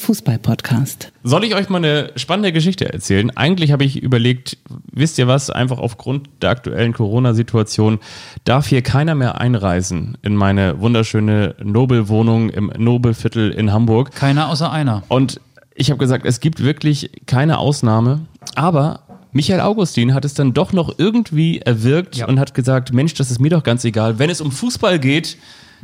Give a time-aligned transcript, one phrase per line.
[0.00, 1.12] Fußball-Podcast.
[1.22, 3.30] Soll ich euch mal eine spannende Geschichte erzählen?
[3.36, 4.56] Eigentlich habe ich überlegt,
[4.90, 7.98] wisst ihr was, einfach aufgrund der aktuellen Corona-Situation
[8.44, 14.12] darf hier keiner mehr einreisen in meine wunderschöne Nobelwohnung im Nobelviertel in Hamburg.
[14.14, 15.02] Keiner außer einer.
[15.08, 15.40] Und
[15.74, 18.22] ich habe gesagt, es gibt wirklich keine Ausnahme,
[18.54, 19.00] aber
[19.32, 22.26] Michael Augustin hat es dann doch noch irgendwie erwirkt Ja.
[22.26, 24.18] und hat gesagt, Mensch, das ist mir doch ganz egal.
[24.18, 25.36] Wenn es um Fußball geht,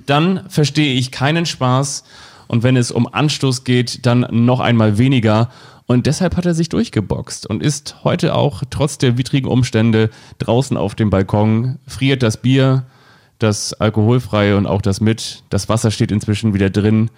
[0.04, 2.04] dann verstehe ich keinen Spaß.
[2.48, 5.50] Und wenn es um Anstoß geht, dann noch einmal weniger.
[5.86, 10.76] Und deshalb hat er sich durchgeboxt und ist heute auch trotz der widrigen Umstände draußen
[10.76, 12.84] auf dem Balkon, friert das Bier,
[13.38, 15.44] das alkoholfreie und auch das mit.
[15.50, 17.10] Das Wasser steht inzwischen wieder drin.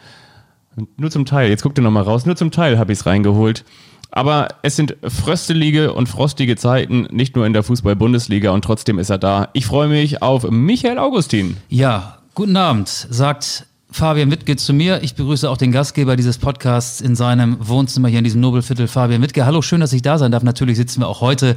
[0.97, 3.65] Nur zum Teil, jetzt guckt ihr nochmal raus, nur zum Teil habe ich es reingeholt.
[4.11, 9.11] Aber es sind fröstelige und frostige Zeiten, nicht nur in der Fußball-Bundesliga und trotzdem ist
[9.11, 9.49] er da.
[9.53, 11.57] Ich freue mich auf Michael Augustin.
[11.69, 15.03] Ja, guten Abend, sagt Fabian Wittke zu mir.
[15.03, 19.23] Ich begrüße auch den Gastgeber dieses Podcasts in seinem Wohnzimmer hier in diesem Nobelviertel, Fabian
[19.23, 19.47] Wittke.
[19.47, 20.43] Hallo, schön, dass ich da sein darf.
[20.43, 21.57] Natürlich sitzen wir auch heute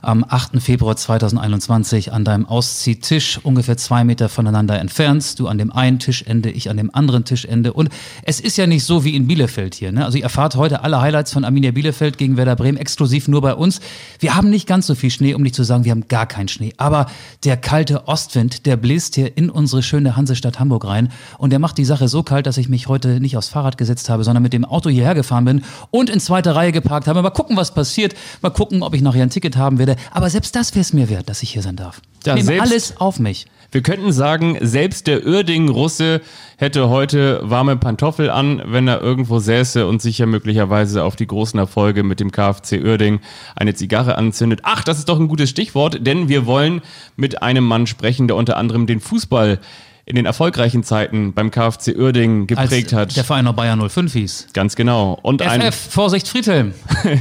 [0.00, 0.62] am 8.
[0.62, 5.38] Februar 2021 an deinem Ausziehtisch, ungefähr zwei Meter voneinander entfernt.
[5.38, 7.74] Du an dem einen Tischende, ich an dem anderen Tischende.
[7.74, 7.90] Und
[8.22, 9.92] es ist ja nicht so wie in Bielefeld hier.
[9.92, 10.04] Ne?
[10.04, 13.54] Also ihr erfahrt heute alle Highlights von Arminia Bielefeld gegen Werder Bremen exklusiv nur bei
[13.54, 13.80] uns.
[14.18, 16.48] Wir haben nicht ganz so viel Schnee, um nicht zu sagen, wir haben gar keinen
[16.48, 16.72] Schnee.
[16.78, 17.06] Aber
[17.44, 21.12] der kalte Ostwind, der bläst hier in unsere schöne Hansestadt Hamburg rein.
[21.36, 24.08] Und der macht die Sache so kalt, dass ich mich heute nicht aufs Fahrrad gesetzt
[24.08, 27.22] habe, sondern mit dem Auto hierher gefahren bin und in zweiter Reihe geparkt habe.
[27.22, 28.14] Mal gucken, was passiert.
[28.40, 29.96] Mal gucken, ob ich nachher ein Ticket haben werde.
[30.12, 32.00] Aber selbst das wäre es mir wert, dass ich hier sein darf.
[32.24, 33.46] Ja, ich nehme alles auf mich.
[33.72, 36.20] Wir könnten sagen, selbst der Uerdingen-Russe
[36.56, 41.26] hätte heute warme Pantoffel an, wenn er irgendwo säße und sich ja möglicherweise auf die
[41.26, 43.18] großen Erfolge mit dem KfC Uerdingen
[43.56, 44.60] eine Zigarre anzündet.
[44.62, 46.80] Ach, das ist doch ein gutes Stichwort, denn wir wollen
[47.16, 49.58] mit einem Mann sprechen, der unter anderem den Fußball
[50.06, 53.16] in den erfolgreichen Zeiten beim KfC Uerdingen Als geprägt hat.
[53.16, 54.46] der Verein noch Bayern 05 hieß.
[54.52, 55.18] Ganz genau.
[55.20, 56.72] Und ein, FF, Vorsicht, Friedhelm.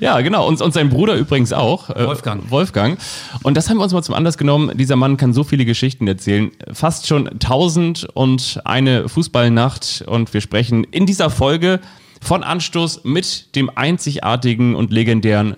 [0.00, 0.46] Ja, genau.
[0.46, 1.90] Und, und sein Bruder übrigens auch.
[1.90, 2.50] äh, Wolfgang.
[2.50, 2.98] Wolfgang.
[3.42, 4.70] Und das haben wir uns mal zum Anlass genommen.
[4.76, 6.50] Dieser Mann kann so viele Geschichten erzählen.
[6.72, 10.04] Fast schon tausend und eine Fußballnacht.
[10.06, 11.80] Und wir sprechen in dieser Folge
[12.20, 15.56] von Anstoß mit dem einzigartigen und legendären.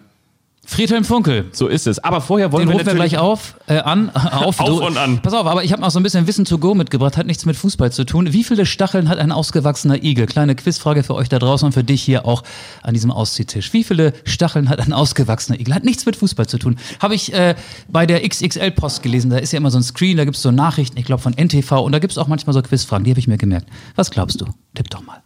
[0.71, 1.47] Friedhelm Funkel.
[1.51, 1.99] So ist es.
[1.99, 5.21] Aber vorher wollen Den wir rufen wir gleich auf, äh, an, auf, Auf und an.
[5.21, 7.45] Pass auf, aber ich habe noch so ein bisschen Wissen to go mitgebracht, hat nichts
[7.45, 8.33] mit Fußball zu tun.
[8.33, 10.27] Wie viele Stacheln hat ein ausgewachsener Igel?
[10.27, 12.45] Kleine Quizfrage für euch da draußen und für dich hier auch
[12.85, 13.73] an diesem Ausziehtisch.
[13.73, 15.75] Wie viele Stacheln hat ein ausgewachsener Igel?
[15.75, 16.77] Hat nichts mit Fußball zu tun.
[17.01, 17.57] Habe ich äh,
[17.89, 20.53] bei der XXL-Post gelesen, da ist ja immer so ein Screen, da gibt es so
[20.53, 23.19] Nachrichten, ich glaube von NTV und da gibt es auch manchmal so Quizfragen, die habe
[23.19, 23.69] ich mir gemerkt.
[23.97, 24.47] Was glaubst du?
[24.77, 25.21] Tipp doch mal.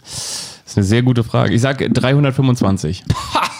[0.00, 1.52] Das ist eine sehr gute Frage.
[1.52, 3.04] Ich sage 325.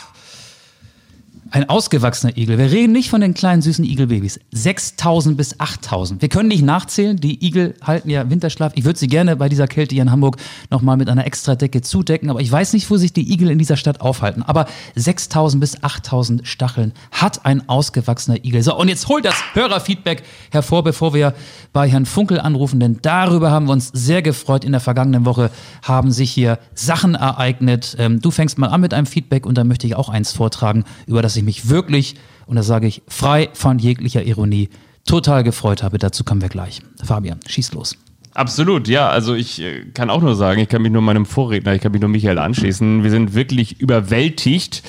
[1.53, 2.59] Ein ausgewachsener Igel.
[2.59, 4.39] Wir reden nicht von den kleinen süßen Igelbabys.
[4.53, 6.23] 6000 bis 8000.
[6.23, 7.17] Wir können nicht nachzählen.
[7.17, 8.71] Die Igel halten ja Winterschlaf.
[8.77, 10.37] Ich würde sie gerne bei dieser Kälte hier in Hamburg
[10.71, 12.31] nochmal mit einer Extradecke zudecken.
[12.31, 14.45] Aber ich weiß nicht, wo sich die Igel in dieser Stadt aufhalten.
[14.45, 18.63] Aber 6000 bis 8000 Stacheln hat ein ausgewachsener Igel.
[18.63, 20.23] So, und jetzt holt das Hörerfeedback
[20.53, 21.35] hervor, bevor wir
[21.73, 22.79] bei Herrn Funkel anrufen.
[22.79, 24.65] Denn darüber haben wir uns sehr gefreut.
[24.65, 25.51] In der vergangenen Woche
[25.83, 27.97] haben sich hier Sachen ereignet.
[27.99, 30.85] Ähm, du fängst mal an mit einem Feedback und dann möchte ich auch eins vortragen,
[31.09, 32.15] über das ich mich wirklich,
[32.47, 34.69] und das sage ich frei von jeglicher Ironie,
[35.05, 35.99] total gefreut habe.
[35.99, 36.81] Dazu kommen wir gleich.
[37.03, 37.97] Fabian, schieß los.
[38.35, 39.09] Absolut, ja.
[39.09, 41.93] Also ich äh, kann auch nur sagen, ich kann mich nur meinem Vorredner, ich kann
[41.93, 43.03] mich nur Michael anschließen.
[43.03, 44.83] Wir sind wirklich überwältigt,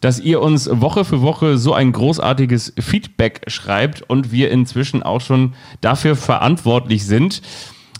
[0.00, 5.22] dass ihr uns Woche für Woche so ein großartiges Feedback schreibt und wir inzwischen auch
[5.22, 7.40] schon dafür verantwortlich sind,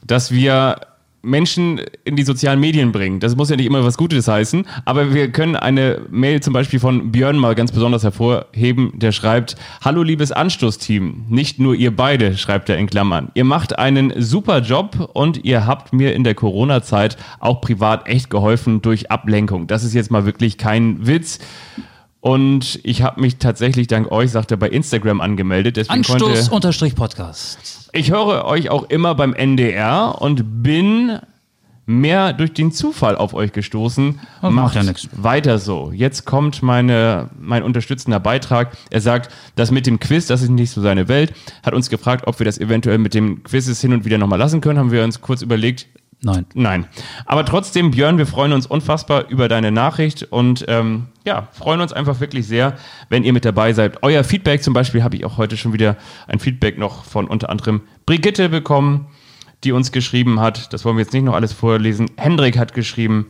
[0.06, 0.76] dass wir
[1.24, 3.20] Menschen in die sozialen Medien bringen.
[3.20, 6.78] Das muss ja nicht immer was Gutes heißen, aber wir können eine Mail zum Beispiel
[6.80, 12.36] von Björn mal ganz besonders hervorheben, der schreibt, Hallo liebes Anstoßteam, nicht nur ihr beide,
[12.36, 13.30] schreibt er in Klammern.
[13.34, 18.30] Ihr macht einen super Job und ihr habt mir in der Corona-Zeit auch privat echt
[18.30, 19.66] geholfen durch Ablenkung.
[19.66, 21.38] Das ist jetzt mal wirklich kein Witz.
[22.20, 25.90] Und ich habe mich tatsächlich dank euch, sagt er, bei Instagram angemeldet.
[25.90, 27.83] Anstoß-Podcast.
[27.94, 31.18] Ich höre euch auch immer beim NDR und bin
[31.86, 34.18] mehr durch den Zufall auf euch gestoßen.
[34.42, 35.08] Das macht ja nix.
[35.12, 35.92] Weiter so.
[35.94, 38.76] Jetzt kommt meine, mein unterstützender Beitrag.
[38.90, 41.34] Er sagt, das mit dem Quiz, das ist nicht so seine Welt.
[41.62, 44.60] Hat uns gefragt, ob wir das eventuell mit dem Quizzes hin und wieder nochmal lassen
[44.60, 44.78] können.
[44.78, 45.86] Haben wir uns kurz überlegt.
[46.24, 46.46] Nein.
[46.54, 46.86] Nein.
[47.26, 51.92] Aber trotzdem, Björn, wir freuen uns unfassbar über deine Nachricht und ähm, ja, freuen uns
[51.92, 52.74] einfach wirklich sehr,
[53.10, 54.02] wenn ihr mit dabei seid.
[54.02, 57.50] Euer Feedback zum Beispiel habe ich auch heute schon wieder ein Feedback noch von unter
[57.50, 59.06] anderem Brigitte bekommen,
[59.64, 60.72] die uns geschrieben hat.
[60.72, 62.10] Das wollen wir jetzt nicht noch alles vorlesen.
[62.16, 63.26] Hendrik hat geschrieben,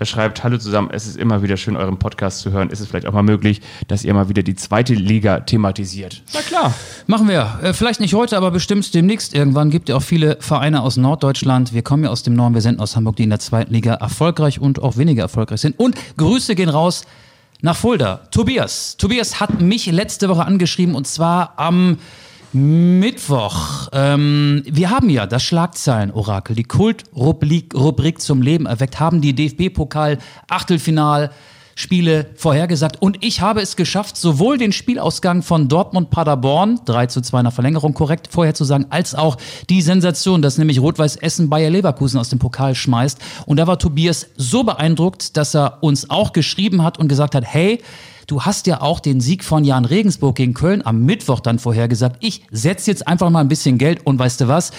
[0.00, 2.70] Er schreibt, hallo zusammen, es ist immer wieder schön, euren Podcast zu hören.
[2.70, 6.22] Ist es vielleicht auch mal möglich, dass ihr mal wieder die zweite Liga thematisiert?
[6.32, 6.72] Na klar.
[7.08, 7.58] Machen wir.
[7.62, 9.70] Äh, vielleicht nicht heute, aber bestimmt demnächst irgendwann.
[9.70, 11.72] Gibt ja auch viele Vereine aus Norddeutschland.
[11.74, 13.94] Wir kommen ja aus dem Norden, wir sind aus Hamburg, die in der zweiten Liga
[13.94, 15.76] erfolgreich und auch weniger erfolgreich sind.
[15.80, 17.04] Und Grüße gehen raus
[17.60, 18.20] nach Fulda.
[18.30, 18.96] Tobias.
[18.98, 21.98] Tobias hat mich letzte Woche angeschrieben und zwar am
[22.52, 23.88] Mittwoch.
[23.92, 31.30] Ähm, wir haben ja das Schlagzeilen-Orakel, die Kultrubrik zum Leben erweckt, haben die DFB-Pokal-Achtelfinal.
[31.78, 37.42] Spiele vorhergesagt und ich habe es geschafft, sowohl den Spielausgang von Dortmund-Paderborn, 3 zu 2
[37.42, 39.36] nach Verlängerung korrekt vorherzusagen, als auch
[39.70, 43.20] die Sensation, dass nämlich Rot-Weiß Essen Bayer Leverkusen aus dem Pokal schmeißt.
[43.46, 47.44] Und da war Tobias so beeindruckt, dass er uns auch geschrieben hat und gesagt hat,
[47.44, 47.80] hey,
[48.26, 52.18] Du hast ja auch den Sieg von Jan Regensburg gegen Köln am Mittwoch dann vorhergesagt.
[52.20, 54.70] Ich setze jetzt einfach mal ein bisschen Geld und weißt du was?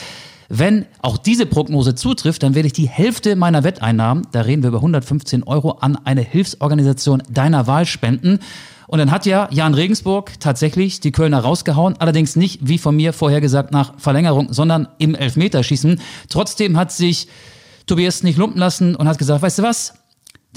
[0.49, 4.69] Wenn auch diese Prognose zutrifft, dann werde ich die Hälfte meiner Wetteinnahmen, da reden wir
[4.69, 8.39] über 115 Euro, an eine Hilfsorganisation deiner Wahl spenden.
[8.87, 13.13] Und dann hat ja Jan Regensburg tatsächlich die Kölner rausgehauen, allerdings nicht, wie von mir
[13.13, 16.01] vorhergesagt, nach Verlängerung, sondern im Elfmeterschießen.
[16.29, 17.27] Trotzdem hat sich
[17.85, 19.93] Tobias nicht lumpen lassen und hat gesagt, weißt du was,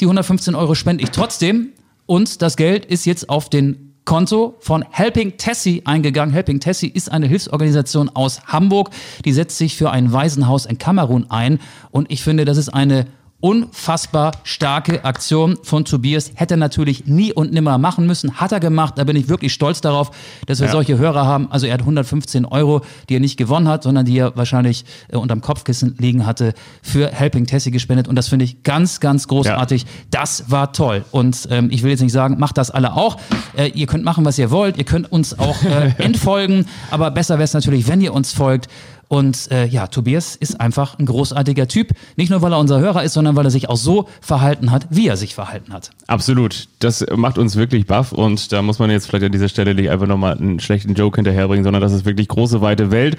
[0.00, 1.68] die 115 Euro spende ich trotzdem.
[2.06, 6.34] Und das Geld ist jetzt auf den Konto von Helping Tessie eingegangen.
[6.34, 8.90] Helping Tessie ist eine Hilfsorganisation aus Hamburg,
[9.24, 11.60] die setzt sich für ein Waisenhaus in Kamerun ein.
[11.90, 13.06] Und ich finde, das ist eine
[13.42, 16.30] unfassbar starke Aktion von Tobias.
[16.36, 18.36] Hätte er natürlich nie und nimmer machen müssen.
[18.36, 18.94] Hat er gemacht.
[18.96, 20.12] Da bin ich wirklich stolz darauf,
[20.46, 20.72] dass wir ja.
[20.72, 21.50] solche Hörer haben.
[21.50, 25.16] Also er hat 115 Euro, die er nicht gewonnen hat, sondern die er wahrscheinlich äh,
[25.16, 28.06] unterm Kopfkissen liegen hatte, für Helping Tessie gespendet.
[28.06, 29.82] Und das finde ich ganz, ganz großartig.
[29.82, 29.88] Ja.
[30.10, 31.04] Das war toll.
[31.10, 33.18] Und ähm, ich will jetzt nicht sagen, macht das alle auch.
[33.56, 34.78] Äh, ihr könnt machen, was ihr wollt.
[34.78, 36.66] Ihr könnt uns auch äh, entfolgen.
[36.92, 38.68] Aber besser wäre es natürlich, wenn ihr uns folgt.
[39.12, 41.90] Und äh, ja, Tobias ist einfach ein großartiger Typ.
[42.16, 44.86] Nicht nur, weil er unser Hörer ist, sondern weil er sich auch so verhalten hat,
[44.88, 45.90] wie er sich verhalten hat.
[46.06, 46.68] Absolut.
[46.78, 48.12] Das macht uns wirklich baff.
[48.12, 51.16] Und da muss man jetzt vielleicht an dieser Stelle nicht einfach nochmal einen schlechten Joke
[51.16, 53.18] hinterherbringen, sondern das ist wirklich große, weite Welt.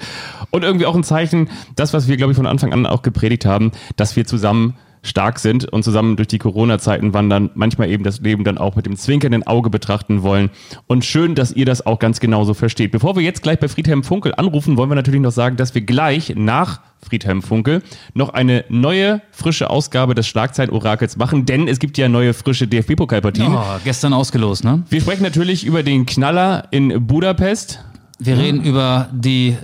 [0.50, 3.46] Und irgendwie auch ein Zeichen, das, was wir, glaube ich, von Anfang an auch gepredigt
[3.46, 4.74] haben, dass wir zusammen
[5.04, 8.86] stark sind und zusammen durch die Corona-Zeiten wandern, manchmal eben das Leben dann auch mit
[8.86, 10.50] dem zwinkernden Auge betrachten wollen.
[10.86, 12.90] Und schön, dass ihr das auch ganz genauso versteht.
[12.90, 15.82] Bevor wir jetzt gleich bei Friedhelm Funkel anrufen, wollen wir natürlich noch sagen, dass wir
[15.82, 17.82] gleich nach Friedhelm Funkel
[18.14, 23.54] noch eine neue, frische Ausgabe des Schlagzeilen-Orakels machen, denn es gibt ja neue, frische DFB-Pokalpartien.
[23.54, 24.82] Oh, gestern ausgelost, ne?
[24.88, 27.80] Wir sprechen natürlich über den Knaller in Budapest.
[28.20, 29.56] Wir reden über die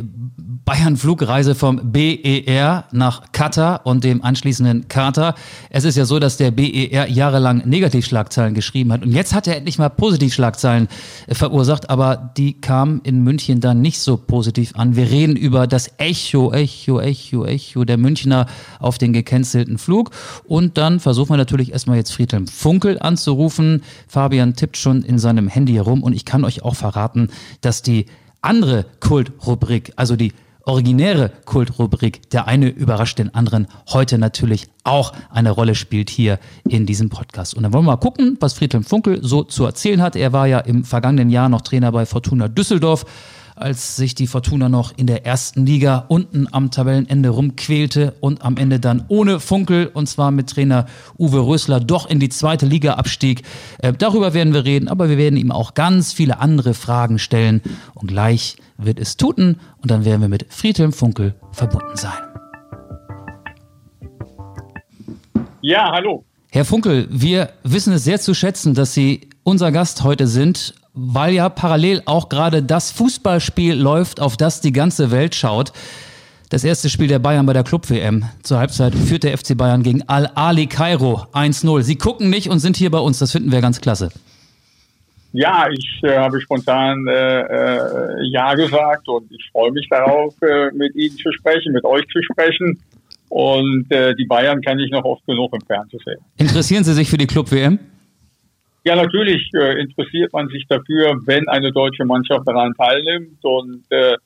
[0.70, 5.34] Bayern-Flugreise vom BER nach Katar und dem anschließenden Kater.
[5.68, 9.56] Es ist ja so, dass der BER jahrelang Negativschlagzeilen geschrieben hat und jetzt hat er
[9.56, 10.88] endlich mal Positivschlagzeilen
[11.26, 14.94] äh, verursacht, aber die kamen in München dann nicht so positiv an.
[14.94, 18.46] Wir reden über das Echo, Echo, Echo, Echo der Münchner
[18.78, 20.10] auf den gecancelten Flug
[20.44, 23.82] und dann versuchen wir natürlich erstmal jetzt Friedhelm Funkel anzurufen.
[24.06, 27.28] Fabian tippt schon in seinem Handy herum und ich kann euch auch verraten,
[27.60, 28.06] dass die
[28.42, 30.32] andere Kultrubrik, also die
[30.64, 36.38] originäre Kultrubrik Der eine überrascht den anderen heute natürlich auch eine Rolle spielt hier
[36.68, 37.54] in diesem Podcast.
[37.54, 40.16] Und dann wollen wir mal gucken, was Friedhelm Funkel so zu erzählen hat.
[40.16, 43.04] Er war ja im vergangenen Jahr noch Trainer bei Fortuna Düsseldorf
[43.60, 48.56] als sich die Fortuna noch in der ersten Liga unten am Tabellenende rumquälte und am
[48.56, 50.86] Ende dann ohne Funkel und zwar mit Trainer
[51.18, 53.42] Uwe Rösler doch in die zweite Liga abstieg.
[53.78, 57.60] Äh, darüber werden wir reden, aber wir werden ihm auch ganz viele andere Fragen stellen
[57.94, 62.12] und gleich wird es tuten und dann werden wir mit Friedhelm Funkel verbunden sein.
[65.60, 66.24] Ja, hallo.
[66.50, 71.34] Herr Funkel, wir wissen es sehr zu schätzen, dass Sie unser Gast heute sind weil
[71.34, 75.72] ja parallel auch gerade das Fußballspiel läuft, auf das die ganze Welt schaut.
[76.50, 78.24] Das erste Spiel der Bayern bei der Club-WM.
[78.42, 81.82] Zur Halbzeit führt der FC Bayern gegen Al-Ali Kairo 1-0.
[81.82, 83.20] Sie gucken nicht und sind hier bei uns.
[83.20, 84.10] Das finden wir ganz klasse.
[85.32, 90.72] Ja, ich äh, habe spontan äh, äh, Ja gesagt und ich freue mich darauf, äh,
[90.72, 92.80] mit Ihnen zu sprechen, mit euch zu sprechen.
[93.28, 96.18] Und äh, die Bayern kann ich noch oft genug im Fernsehen sehen.
[96.36, 97.78] Interessieren Sie sich für die Club-WM?
[98.82, 103.44] Ja, natürlich äh, interessiert man sich dafür, wenn eine deutsche Mannschaft daran teilnimmt.
[103.44, 104.16] Und äh,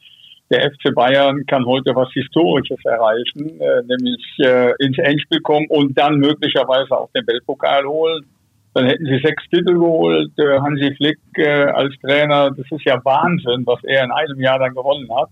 [0.51, 5.99] der FC Bayern kann heute was Historisches erreichen, äh, nämlich äh, ins Endspiel kommen und
[5.99, 8.27] dann möglicherweise auch den Weltpokal holen.
[8.75, 10.31] Dann hätten sie sechs Titel geholt.
[10.39, 14.59] Äh, Hansi Flick äh, als Trainer, das ist ja Wahnsinn, was er in einem Jahr
[14.59, 15.31] dann gewonnen hat.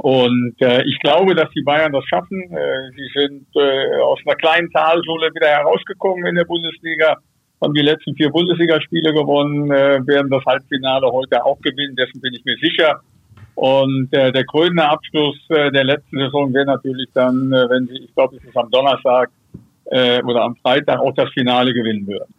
[0.00, 2.40] Und äh, ich glaube, dass die Bayern das schaffen.
[2.52, 7.16] Äh, sie sind äh, aus einer kleinen Talschule wieder herausgekommen in der Bundesliga
[7.62, 12.34] haben die letzten vier Bundesligaspiele gewonnen, äh, werden das Halbfinale heute auch gewinnen, dessen bin
[12.34, 13.00] ich mir sicher.
[13.54, 18.04] Und äh, der krönende Abschluss äh, der letzten Saison wäre natürlich dann, äh, wenn sie,
[18.04, 19.30] ich glaube, es ist am Donnerstag,
[19.90, 22.34] äh, oder am Freitag auch das Finale gewinnen würden.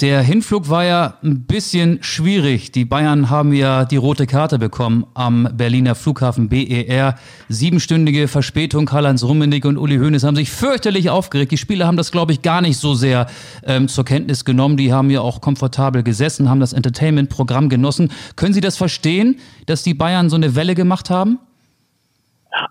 [0.00, 2.72] Der Hinflug war ja ein bisschen schwierig.
[2.72, 7.14] Die Bayern haben ja die rote Karte bekommen am Berliner Flughafen BER.
[7.48, 8.86] Siebenstündige Verspätung.
[8.86, 11.52] Karl-Heinz Rummenigge und Uli Hoeneß haben sich fürchterlich aufgeregt.
[11.52, 13.26] Die Spieler haben das, glaube ich, gar nicht so sehr
[13.64, 14.76] ähm, zur Kenntnis genommen.
[14.76, 18.10] Die haben ja auch komfortabel gesessen, haben das Entertainment-Programm genossen.
[18.34, 21.38] Können Sie das verstehen, dass die Bayern so eine Welle gemacht haben?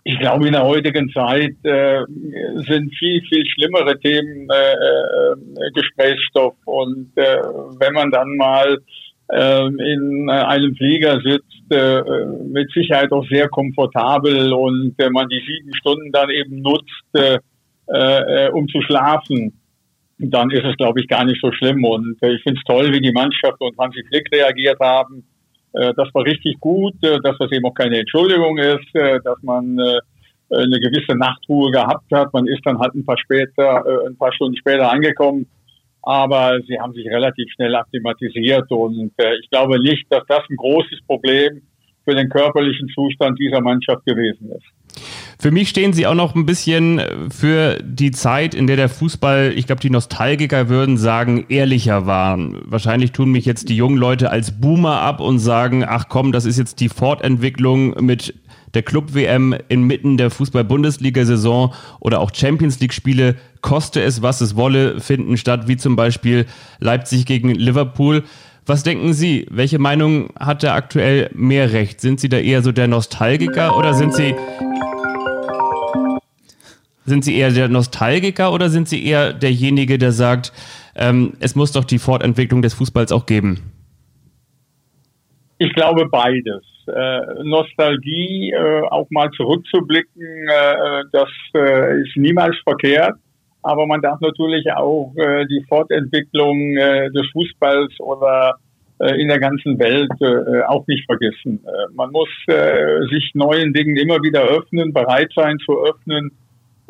[0.03, 2.03] Ich glaube, in der heutigen Zeit äh,
[2.67, 6.55] sind viel, viel schlimmere Themen äh, äh, Gesprächsstoff.
[6.65, 7.37] Und äh,
[7.79, 8.77] wenn man dann mal
[9.29, 12.01] äh, in einem Flieger sitzt, äh,
[12.45, 17.39] mit Sicherheit auch sehr komfortabel und äh, man die sieben Stunden dann eben nutzt, äh,
[17.87, 19.59] äh, um zu schlafen,
[20.19, 21.83] dann ist es, glaube ich, gar nicht so schlimm.
[21.83, 25.25] Und äh, ich finde es toll, wie die Mannschaft und Hansi Flick reagiert haben
[25.73, 29.79] das war richtig gut, äh, dass das eben auch keine Entschuldigung ist, äh, dass man
[30.53, 32.33] eine gewisse Nachtruhe gehabt hat.
[32.33, 35.47] Man ist dann halt ein paar später, ein paar Stunden später angekommen.
[36.01, 41.05] Aber sie haben sich relativ schnell akklimatisiert und ich glaube nicht, dass das ein großes
[41.07, 41.61] Problem
[42.03, 45.20] für den körperlichen Zustand dieser Mannschaft gewesen ist.
[45.41, 49.51] Für mich stehen sie auch noch ein bisschen für die Zeit, in der der Fußball,
[49.55, 52.59] ich glaube, die Nostalgiker würden sagen, ehrlicher waren.
[52.65, 56.45] Wahrscheinlich tun mich jetzt die jungen Leute als Boomer ab und sagen, ach komm, das
[56.45, 58.35] ist jetzt die Fortentwicklung mit
[58.75, 65.37] der Club-WM inmitten der Fußball-Bundesliga-Saison oder auch Champions League-Spiele, koste es, was es wolle, finden
[65.37, 66.45] statt, wie zum Beispiel
[66.79, 68.25] Leipzig gegen Liverpool.
[68.67, 69.47] Was denken Sie?
[69.49, 71.99] Welche Meinung hat da aktuell mehr Recht?
[71.99, 74.35] Sind Sie da eher so der Nostalgiker oder sind Sie
[77.11, 80.53] sind Sie eher der Nostalgiker oder sind Sie eher derjenige, der sagt,
[80.95, 83.59] ähm, es muss doch die Fortentwicklung des Fußballs auch geben?
[85.57, 86.63] Ich glaube beides.
[86.87, 93.17] Äh, Nostalgie, äh, auch mal zurückzublicken, äh, das äh, ist niemals verkehrt.
[93.61, 98.55] Aber man darf natürlich auch äh, die Fortentwicklung äh, des Fußballs oder
[99.17, 100.11] in der ganzen Welt
[100.67, 101.65] auch nicht vergessen.
[101.95, 102.29] man muss
[103.09, 106.29] sich neuen Dingen immer wieder öffnen, bereit sein zu öffnen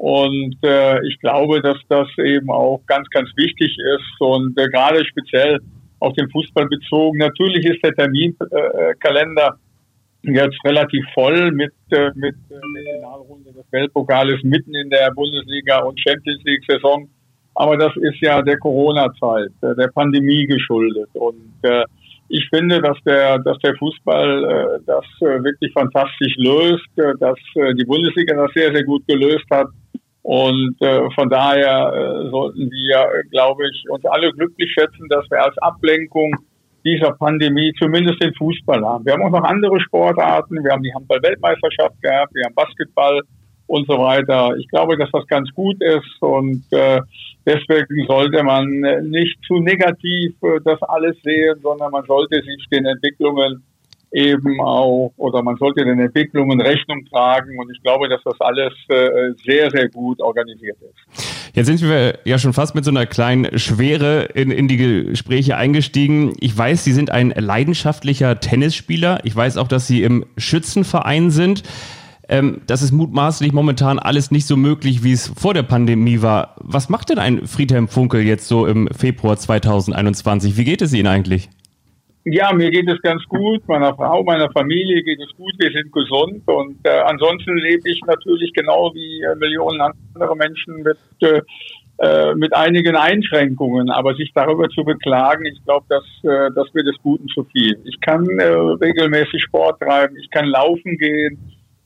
[0.01, 5.05] und äh, ich glaube, dass das eben auch ganz, ganz wichtig ist und äh, gerade
[5.05, 5.59] speziell
[5.99, 7.19] auf den Fußball bezogen.
[7.19, 9.57] Natürlich ist der Terminkalender
[10.23, 15.11] äh, jetzt relativ voll mit, äh, mit äh, der Finalrunde des Weltpokales mitten in der
[15.11, 17.07] Bundesliga und Champions League Saison.
[17.53, 21.09] Aber das ist ja der Corona-Zeit, äh, der Pandemie geschuldet.
[21.13, 21.83] Und äh,
[22.27, 27.37] ich finde, dass der, dass der Fußball äh, das äh, wirklich fantastisch löst, äh, dass
[27.53, 29.67] äh, die Bundesliga das sehr, sehr gut gelöst hat
[30.23, 35.43] und äh, von daher äh, sollten wir, glaube ich, uns alle glücklich schätzen, dass wir
[35.43, 36.35] als Ablenkung
[36.85, 39.05] dieser Pandemie zumindest den Fußball haben.
[39.05, 40.63] Wir haben auch noch andere Sportarten.
[40.63, 43.21] Wir haben die Handball-Weltmeisterschaft gehabt, wir haben Basketball
[43.67, 44.55] und so weiter.
[44.57, 47.01] Ich glaube, dass das ganz gut ist und äh,
[47.45, 48.67] deswegen sollte man
[49.09, 53.63] nicht zu negativ äh, das alles sehen, sondern man sollte sich den Entwicklungen
[54.11, 57.57] eben auch, oder man sollte den Entwicklungen Rechnung tragen.
[57.59, 61.31] Und ich glaube, dass das alles äh, sehr, sehr gut organisiert ist.
[61.53, 65.57] Jetzt sind wir ja schon fast mit so einer kleinen Schwere in, in die Gespräche
[65.57, 66.33] eingestiegen.
[66.39, 69.19] Ich weiß, Sie sind ein leidenschaftlicher Tennisspieler.
[69.23, 71.63] Ich weiß auch, dass Sie im Schützenverein sind.
[72.29, 76.55] Ähm, das ist mutmaßlich momentan alles nicht so möglich, wie es vor der Pandemie war.
[76.61, 80.55] Was macht denn ein Friedhelm Funkel jetzt so im Februar 2021?
[80.55, 81.49] Wie geht es Ihnen eigentlich?
[82.23, 83.67] Ja, mir geht es ganz gut.
[83.67, 85.53] Meiner Frau, meiner Familie geht es gut.
[85.57, 86.43] Wir sind gesund.
[86.45, 91.41] Und äh, ansonsten lebe ich natürlich genau wie äh, Millionen andere Menschen mit, äh,
[91.97, 93.89] äh, mit einigen Einschränkungen.
[93.89, 97.79] Aber sich darüber zu beklagen, ich glaube, dass äh, das wird des Guten zu viel.
[97.85, 100.15] Ich kann äh, regelmäßig Sport treiben.
[100.17, 101.39] Ich kann laufen gehen.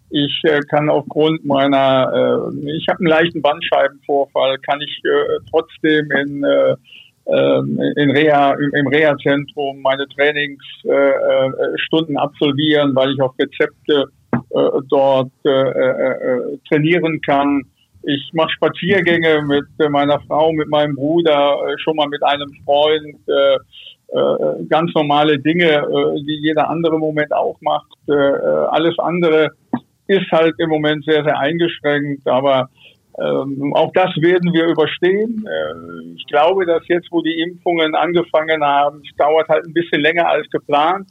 [0.09, 6.11] Ich äh, kann aufgrund meiner, äh, ich habe einen leichten Bandscheibenvorfall, kann ich äh, trotzdem
[6.11, 6.75] in äh,
[7.27, 14.81] ähm, in Reha, im Reha-Zentrum meine Trainingsstunden äh, äh absolvieren, weil ich auf Rezepte äh,
[14.89, 15.31] dort
[16.69, 17.63] trainieren kann.
[18.03, 23.17] Ich mache Spaziergänge mit meiner Frau, mit meinem Bruder, schon mal mit einem Freund.
[24.69, 25.83] ganz normale Dinge,
[26.17, 27.91] die jeder andere im Moment auch macht.
[28.07, 29.49] alles andere
[30.07, 32.69] ist halt im Moment sehr, sehr eingeschränkt, aber
[33.17, 35.45] ähm, auch das werden wir überstehen.
[35.47, 40.01] Äh, ich glaube, dass jetzt, wo die Impfungen angefangen haben, es dauert halt ein bisschen
[40.01, 41.07] länger als geplant,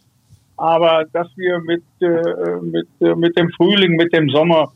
[0.56, 4.72] aber dass wir mit, äh, mit, äh, mit dem Frühling, mit dem Sommer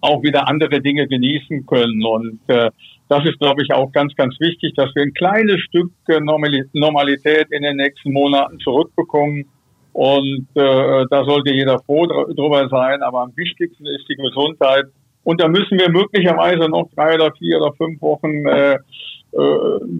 [0.00, 2.04] auch wieder andere Dinge genießen können.
[2.04, 2.70] Und äh,
[3.08, 7.62] das ist, glaube ich, auch ganz, ganz wichtig, dass wir ein kleines Stück Normalität in
[7.62, 9.46] den nächsten Monaten zurückbekommen.
[9.92, 13.02] Und äh, da sollte jeder froh drüber sein.
[13.02, 14.86] Aber am wichtigsten ist die Gesundheit
[15.28, 18.78] Und da müssen wir möglicherweise noch drei oder vier oder fünf Wochen äh, äh,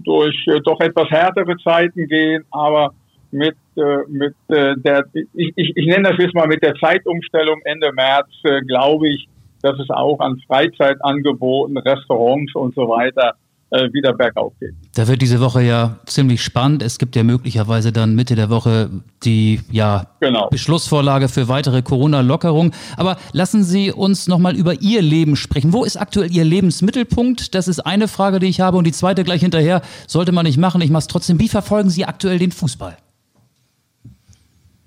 [0.03, 2.47] durch äh, doch etwas härtere Zeiten gehen.
[2.51, 2.95] Aber
[3.31, 5.05] mit, äh, mit der,
[5.35, 8.31] ich, ich, ich nenne das jetzt mal mit der Zeitumstellung Ende März,
[8.67, 9.29] glaube ich,
[9.61, 13.35] dass es auch an Freizeitangeboten, Restaurants und so weiter
[13.71, 14.75] wieder bergauf geht.
[14.95, 16.83] Da wird diese Woche ja ziemlich spannend.
[16.83, 18.91] Es gibt ja möglicherweise dann Mitte der Woche
[19.25, 20.49] die ja, genau.
[20.49, 22.73] Beschlussvorlage für weitere Corona-Lockerungen.
[22.97, 25.73] Aber lassen Sie uns nochmal über Ihr Leben sprechen.
[25.73, 27.55] Wo ist aktuell Ihr Lebensmittelpunkt?
[27.55, 28.77] Das ist eine Frage, die ich habe.
[28.77, 30.81] Und die zweite gleich hinterher sollte man nicht machen.
[30.81, 31.39] Ich mache es trotzdem.
[31.41, 32.97] Wie verfolgen Sie aktuell den Fußball?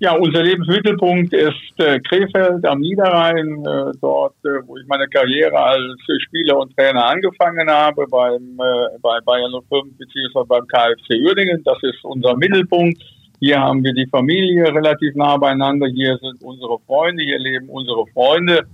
[0.04, 5.56] Ja, unser Lebensmittelpunkt ist äh, Krefeld am Niederrhein, äh, dort, äh, wo ich meine Karriere
[5.56, 10.44] als Spieler und Trainer angefangen habe, beim, äh, bei Bayern 05 bzw.
[10.48, 11.62] beim KfC Uerdingen.
[11.64, 13.00] Das ist unser Mittelpunkt.
[13.40, 15.86] Hier haben wir die Familie relativ nah beieinander.
[15.86, 18.66] Hier sind unsere Freunde, hier leben unsere Freunde.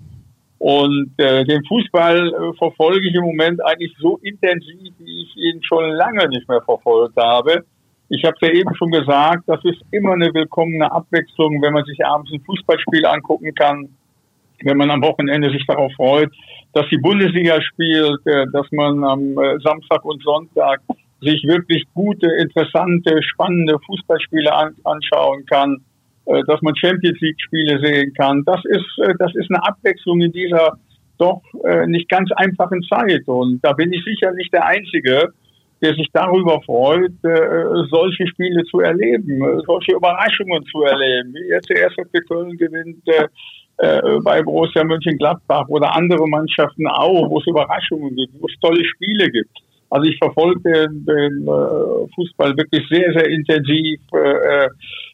[0.59, 5.61] Und äh, den Fußball äh, verfolge ich im Moment eigentlich so intensiv, wie ich ihn
[5.61, 7.65] schon lange nicht mehr verfolgt habe.
[8.09, 12.05] Ich habe ja eben schon gesagt, das ist immer eine willkommene Abwechslung, wenn man sich
[12.05, 13.89] abends ein Fußballspiel angucken kann,
[14.63, 16.31] wenn man am Wochenende sich darauf freut,
[16.73, 20.81] dass die Bundesliga spielt, äh, dass man am äh, Samstag und Sonntag
[21.21, 25.77] sich wirklich gute, interessante, spannende Fußballspiele an, anschauen kann,
[26.25, 28.43] äh, dass man Champions League Spiele sehen kann.
[28.45, 30.77] Das ist, das ist eine Abwechslung in dieser
[31.19, 31.41] doch
[31.87, 33.23] nicht ganz einfachen Zeit.
[33.25, 35.33] Und da bin ich sicher nicht der Einzige
[35.81, 41.33] der sich darüber freut, äh, solche Spiele zu erleben, äh, solche Überraschungen zu erleben.
[41.33, 43.27] Wie jetzt der erste FC Köln gewinnt äh,
[43.77, 48.83] äh, bei Borussia Mönchengladbach oder andere Mannschaften auch, wo es Überraschungen gibt, wo es tolle
[48.83, 49.55] Spiele gibt.
[49.89, 54.69] Also ich verfolge den, den äh, Fußball wirklich sehr, sehr intensiv, äh,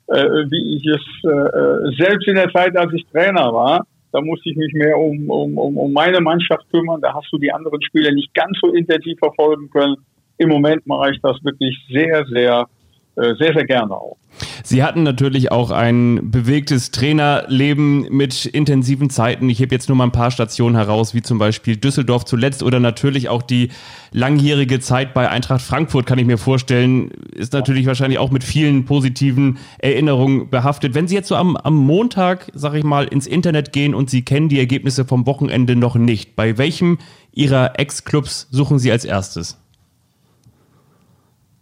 [0.07, 4.73] wie ich es selbst in der Zeit, als ich Trainer war, da musste ich mich
[4.73, 6.99] mehr um, um, um meine Mannschaft kümmern.
[6.99, 9.95] Da hast du die anderen Spiele nicht ganz so intensiv verfolgen können
[10.43, 12.67] im Moment mache ich das wirklich sehr, sehr,
[13.15, 14.17] äh, sehr, sehr gerne auch.
[14.63, 19.49] Sie hatten natürlich auch ein bewegtes Trainerleben mit intensiven Zeiten.
[19.49, 22.79] Ich hebe jetzt nur mal ein paar Stationen heraus, wie zum Beispiel Düsseldorf zuletzt oder
[22.79, 23.69] natürlich auch die
[24.11, 28.85] langjährige Zeit bei Eintracht Frankfurt, kann ich mir vorstellen, ist natürlich wahrscheinlich auch mit vielen
[28.85, 30.95] positiven Erinnerungen behaftet.
[30.95, 34.23] Wenn Sie jetzt so am, am Montag, sag ich mal, ins Internet gehen und Sie
[34.23, 36.97] kennen die Ergebnisse vom Wochenende noch nicht, bei welchem
[37.31, 39.62] Ihrer Ex-Clubs suchen Sie als erstes?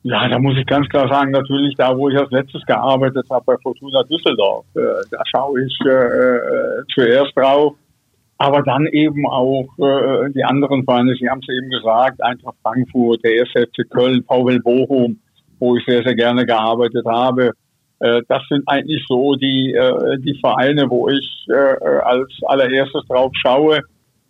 [0.04, 3.46] Ja, da muss ich ganz klar sagen, natürlich da, wo ich als letztes gearbeitet habe,
[3.46, 4.80] bei Fortuna Düsseldorf, äh,
[5.12, 7.76] da schaue ich äh, äh, zuerst drauf.
[8.40, 13.24] Aber dann eben auch äh, die anderen Vereine, Sie haben es eben gesagt, Eintracht Frankfurt,
[13.24, 13.50] der 1.
[13.70, 15.20] FC Köln, VW Bochum,
[15.60, 17.52] wo ich sehr, sehr gerne gearbeitet habe.
[18.00, 23.32] Äh, das sind eigentlich so die, äh, die Vereine, wo ich äh, als allererstes drauf
[23.36, 23.82] schaue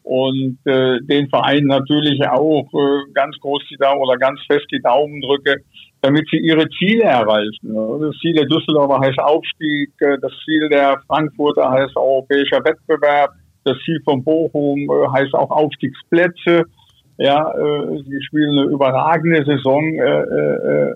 [0.03, 4.81] und äh, den Verein natürlich auch äh, ganz groß die Daumen oder ganz fest die
[4.81, 5.57] Daumen drücke,
[6.01, 7.73] damit sie ihre Ziele erreichen.
[8.01, 13.31] Das Ziel der Düsseldorfer heißt Aufstieg, äh, das Ziel der Frankfurter heißt europäischer Wettbewerb,
[13.63, 16.63] das Ziel von Bochum äh, heißt auch Aufstiegsplätze.
[17.17, 20.95] Ja, äh, sie spielen eine überragende Saison äh, äh,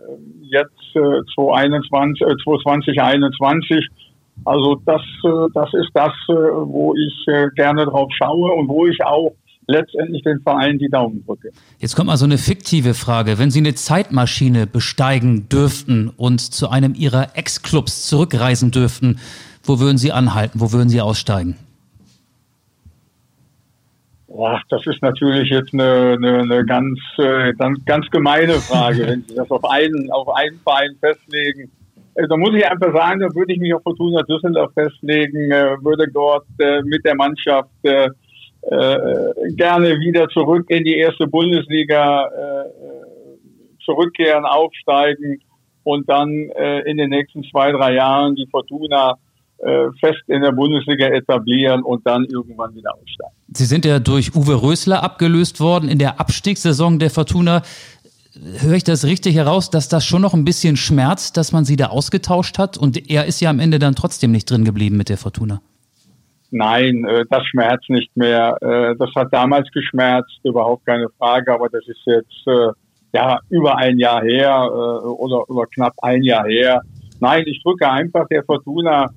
[0.49, 3.87] jetzt äh, 2021, äh, 2021
[4.43, 8.85] also das, äh, das ist das, äh, wo ich äh, gerne drauf schaue und wo
[8.85, 9.33] ich auch
[9.67, 11.49] letztendlich den Verein die Daumen drücke.
[11.79, 13.39] Jetzt kommt mal so eine fiktive Frage.
[13.39, 19.19] Wenn Sie eine Zeitmaschine besteigen dürften und zu einem Ihrer Ex-Clubs zurückreisen dürften,
[19.63, 20.59] wo würden Sie anhalten?
[20.59, 21.55] Wo würden Sie aussteigen?
[24.27, 26.99] Boah, das ist natürlich jetzt eine, eine, eine ganz,
[27.57, 31.71] ganz, ganz gemeine Frage, wenn Sie das auf einen, auf einen Verein festlegen.
[32.15, 35.75] Äh, da muss ich einfach sagen, da würde ich mich auf Fortuna Düsseldorf festlegen, äh,
[35.81, 37.69] würde dort äh, mit der Mannschaft
[38.63, 42.27] gerne wieder zurück in die erste Bundesliga
[43.85, 45.39] zurückkehren, aufsteigen
[45.83, 49.19] und dann in den nächsten zwei, drei Jahren die Fortuna
[49.99, 53.35] fest in der Bundesliga etablieren und dann irgendwann wieder aufsteigen.
[53.53, 57.61] Sie sind ja durch Uwe Rösler abgelöst worden in der Abstiegssaison der Fortuna
[58.61, 61.75] höre ich das richtig heraus, dass das schon noch ein bisschen schmerzt, dass man sie
[61.75, 62.77] da ausgetauscht hat?
[62.77, 65.61] Und er ist ja am Ende dann trotzdem nicht drin geblieben mit der Fortuna.
[66.51, 68.57] Nein, äh, das schmerzt nicht mehr.
[68.61, 72.71] Äh, das hat damals geschmerzt, überhaupt keine Frage, aber das ist jetzt äh,
[73.13, 76.81] ja über ein Jahr her oder, oder knapp ein Jahr her.
[77.19, 79.09] Nein, ich drücke einfach der Fortuna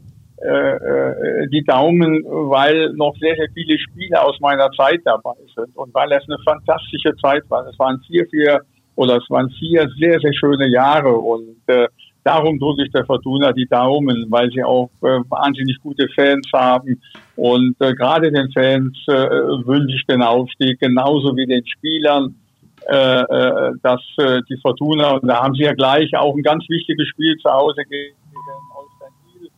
[1.50, 6.12] die Daumen, weil noch sehr, sehr viele Spiele aus meiner Zeit dabei sind und weil
[6.12, 7.66] es eine fantastische Zeit war.
[7.66, 8.60] Es waren vier, vier
[8.98, 11.86] oder es waren vier sehr, sehr schöne Jahre und äh,
[12.24, 17.00] darum drücke ich der Fortuna die Daumen, weil sie auch äh, wahnsinnig gute Fans haben.
[17.36, 22.34] Und äh, gerade den Fans äh, wünsche ich den Aufstieg, genauso wie den Spielern,
[22.88, 26.68] äh, äh, dass äh, die Fortuna, und da haben sie ja gleich auch ein ganz
[26.68, 28.16] wichtiges Spiel zu Hause gegen
[28.74, 29.48] Holstein Kiel,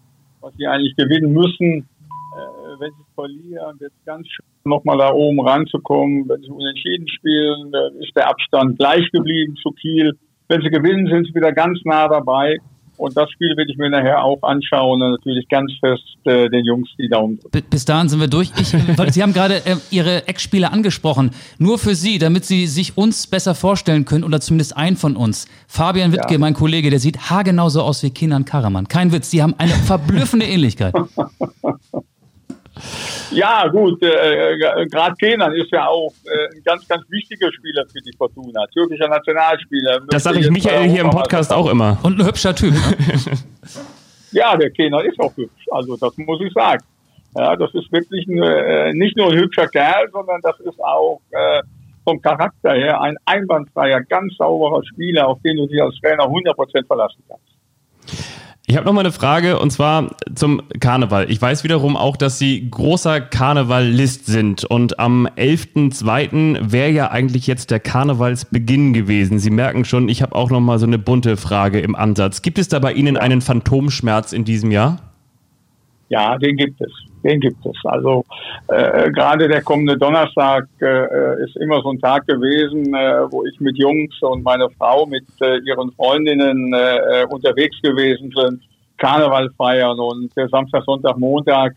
[0.43, 1.89] was sie eigentlich gewinnen müssen.
[2.33, 6.29] Äh, wenn sie verlieren, wird es ganz schön, nochmal da oben ranzukommen.
[6.29, 10.13] Wenn sie unentschieden spielen, äh, ist der Abstand gleich geblieben zu Kiel.
[10.49, 12.59] Wenn sie gewinnen, sind sie wieder ganz nah dabei.
[13.01, 16.67] Und das Spiel werde ich mir nachher auch anschauen und natürlich ganz fest äh, den
[16.67, 17.65] Jungs die Daumen drücken.
[17.71, 18.51] Bis dahin sind wir durch.
[18.61, 21.31] Ich, Sie haben gerade äh, Ihre Ex-Spieler angesprochen.
[21.59, 25.49] Nur für Sie, damit Sie sich uns besser vorstellen können oder zumindest einen von uns.
[25.67, 26.39] Fabian Wittke, ja.
[26.39, 28.87] mein Kollege, der sieht haargenau so aus wie Kinan Karaman.
[28.87, 30.95] Kein Witz, Sie haben eine verblüffende Ähnlichkeit.
[33.31, 37.85] Ja, gut, äh, äh gerade Kenan ist ja auch äh, ein ganz, ganz wichtiger Spieler
[37.87, 40.01] für die Fortuna, türkischer Nationalspieler.
[40.09, 41.99] Das sage ich Michael hier im Podcast auch immer.
[42.03, 42.73] Und ein hübscher Typ.
[42.73, 42.81] Ne?
[44.33, 46.83] ja, der Kenan ist auch hübsch, also das muss ich sagen.
[47.37, 51.21] Ja, das ist wirklich ein, äh, nicht nur ein hübscher Kerl, sondern das ist auch
[51.31, 51.63] äh,
[52.03, 56.87] vom Charakter her ein einwandfreier, ganz sauberer Spieler, auf den du dich als Trainer 100%
[56.87, 57.50] verlassen kannst.
[58.71, 61.29] Ich habe noch mal eine Frage und zwar zum Karneval.
[61.29, 66.71] Ich weiß wiederum auch, dass Sie großer Karnevalist sind und am 11.02.
[66.71, 69.41] wäre ja eigentlich jetzt der Karnevalsbeginn gewesen.
[69.41, 72.43] Sie merken schon, ich habe auch noch mal so eine bunte Frage im Ansatz.
[72.43, 75.15] Gibt es da bei Ihnen einen Phantomschmerz in diesem Jahr?
[76.09, 76.93] Ja, den gibt es.
[77.23, 77.77] Den gibt es.
[77.85, 78.25] Also
[78.69, 83.61] äh, gerade der kommende Donnerstag äh, ist immer so ein Tag gewesen, äh, wo ich
[83.61, 88.63] mit Jungs und meine Frau mit äh, ihren Freundinnen äh, unterwegs gewesen sind,
[88.97, 91.75] Karneval feiern und der Samstag, Sonntag, Montag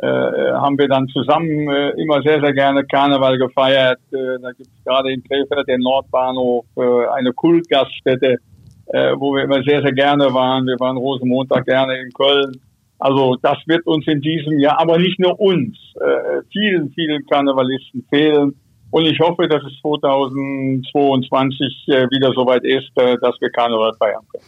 [0.00, 3.98] äh, haben wir dann zusammen äh, immer sehr, sehr gerne Karneval gefeiert.
[4.12, 8.38] Äh, da gibt es gerade in Krefeld den Nordbahnhof äh, eine Kultgaststätte,
[8.86, 10.66] äh, wo wir immer sehr, sehr gerne waren.
[10.66, 12.60] Wir waren Rosenmontag gerne in Köln.
[13.00, 18.04] Also das wird uns in diesem Jahr, aber nicht nur uns, äh, vielen, vielen Karnevalisten
[18.10, 18.54] fehlen.
[18.90, 24.22] Und ich hoffe, dass es 2022 äh, wieder soweit ist, äh, dass wir Karneval feiern
[24.30, 24.42] können.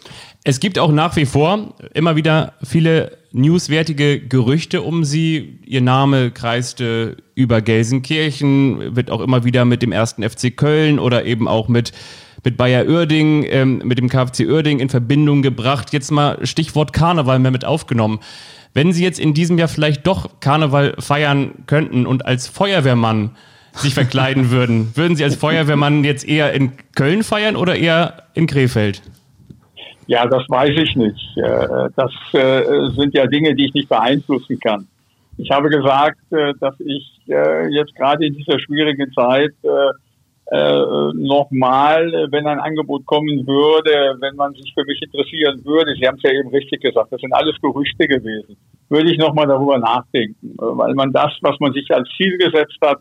[0.45, 5.61] Es gibt auch nach wie vor immer wieder viele newswertige Gerüchte um Sie.
[5.65, 11.25] Ihr Name kreiste über Gelsenkirchen, wird auch immer wieder mit dem ersten FC Köln oder
[11.25, 11.93] eben auch mit
[12.45, 15.93] mit Bayer Uerding, ähm, mit dem KfC Uerding in Verbindung gebracht.
[15.93, 18.21] Jetzt mal Stichwort Karneval mehr mit aufgenommen.
[18.75, 23.31] Wenn Sie jetzt in diesem Jahr vielleicht doch Karneval feiern könnten und als Feuerwehrmann
[23.73, 28.47] sich verkleiden würden, würden Sie als Feuerwehrmann jetzt eher in Köln feiern oder eher in
[28.47, 29.03] Krefeld?
[30.07, 31.37] Ja, das weiß ich nicht.
[31.37, 34.87] Äh, das äh, sind ja Dinge, die ich nicht beeinflussen kann.
[35.39, 39.55] Ich habe gesagt, äh, dass ich jetzt gerade in dieser schwierigen Zeit
[40.53, 46.07] äh, nochmal, wenn ein Angebot kommen würde, wenn man sich für mich interessieren würde, Sie
[46.07, 48.59] haben es ja eben richtig gesagt, das sind alles Gerüchte gewesen,
[48.91, 53.01] würde ich nochmal darüber nachdenken, weil man das, was man sich als Ziel gesetzt hat,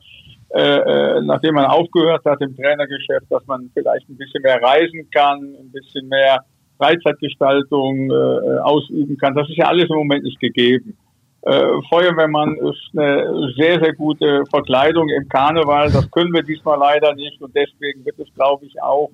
[0.54, 5.10] äh, äh, nachdem man aufgehört hat im Trainergeschäft, dass man vielleicht ein bisschen mehr reisen
[5.14, 6.46] kann, ein bisschen mehr
[6.78, 10.98] Freizeitgestaltung äh, ausüben kann, das ist ja alles im Moment nicht gegeben.
[11.44, 15.92] Äh, Feuerwehrmann ist eine sehr, sehr gute Verkleidung im Karneval.
[15.92, 19.10] Das können wir diesmal leider nicht und deswegen wird es, glaube ich, auch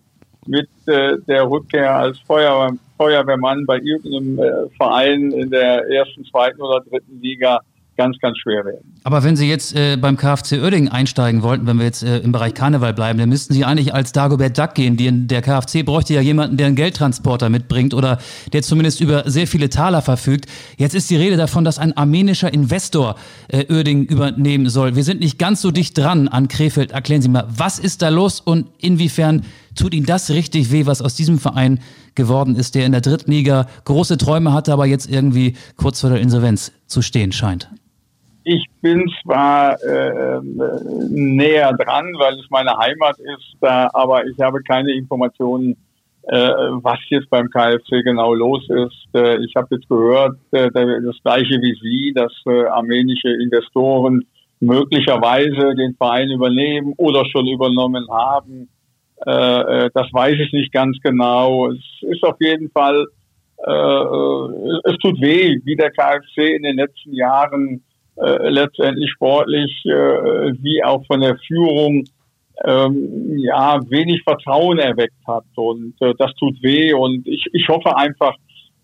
[0.46, 6.62] mit äh, der Rückkehr als Feuer, Feuerwehrmann bei irgendeinem äh, Verein in der ersten, zweiten
[6.62, 7.62] oder dritten Liga
[7.98, 8.96] ganz, ganz schwer werden.
[9.04, 12.32] Aber wenn Sie jetzt äh, beim KfC Oerding einsteigen wollten, wenn wir jetzt äh, im
[12.32, 14.96] Bereich Karneval bleiben, dann müssten Sie eigentlich als Dagobert Duck gehen.
[14.96, 18.20] Die, der KfC bräuchte ja jemanden, der einen Geldtransporter mitbringt oder
[18.54, 20.46] der zumindest über sehr viele Taler verfügt.
[20.78, 23.16] Jetzt ist die Rede davon, dass ein armenischer Investor
[23.50, 24.96] äh, Oerding übernehmen soll.
[24.96, 26.92] Wir sind nicht ganz so dicht dran an Krefeld.
[26.92, 29.44] Erklären Sie mal, was ist da los und inwiefern
[29.76, 31.80] tut Ihnen das richtig weh, was aus diesem Verein
[32.16, 36.10] geworden ist, der in der dritten Liga große Träume hatte, aber jetzt irgendwie kurz vor
[36.10, 37.70] der Insolvenz zu stehen scheint?
[38.50, 40.40] Ich bin zwar äh,
[41.10, 45.76] näher dran, weil es meine Heimat ist, äh, aber ich habe keine Informationen,
[46.24, 46.38] äh,
[46.82, 49.10] was jetzt beim KfC genau los ist.
[49.14, 54.24] Äh, ich habe jetzt gehört, äh, das gleiche wie Sie, dass äh, armenische Investoren
[54.62, 58.70] möglicherweise den Verein übernehmen oder schon übernommen haben.
[59.26, 61.70] Äh, äh das weiß ich nicht ganz genau.
[61.72, 63.08] Es ist auf jeden Fall,
[63.68, 67.84] äh, äh es tut weh, wie der KfC in den letzten Jahren
[68.20, 72.04] äh, letztendlich sportlich äh, wie auch von der Führung
[72.66, 77.96] ähm, ja wenig Vertrauen erweckt hat und äh, das tut weh und ich, ich hoffe
[77.96, 78.34] einfach,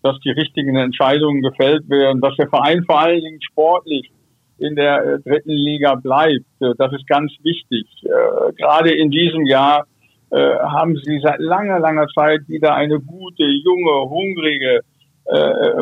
[0.02, 4.08] dass die richtigen Entscheidungen gefällt werden, dass der Verein vor allen Dingen sportlich
[4.58, 6.46] in der äh, dritten Liga bleibt.
[6.60, 7.86] Äh, das ist ganz wichtig.
[8.56, 9.86] Gerade in diesem Jahr
[10.30, 14.80] haben sie seit langer, langer Zeit wieder eine gute, junge, hungrige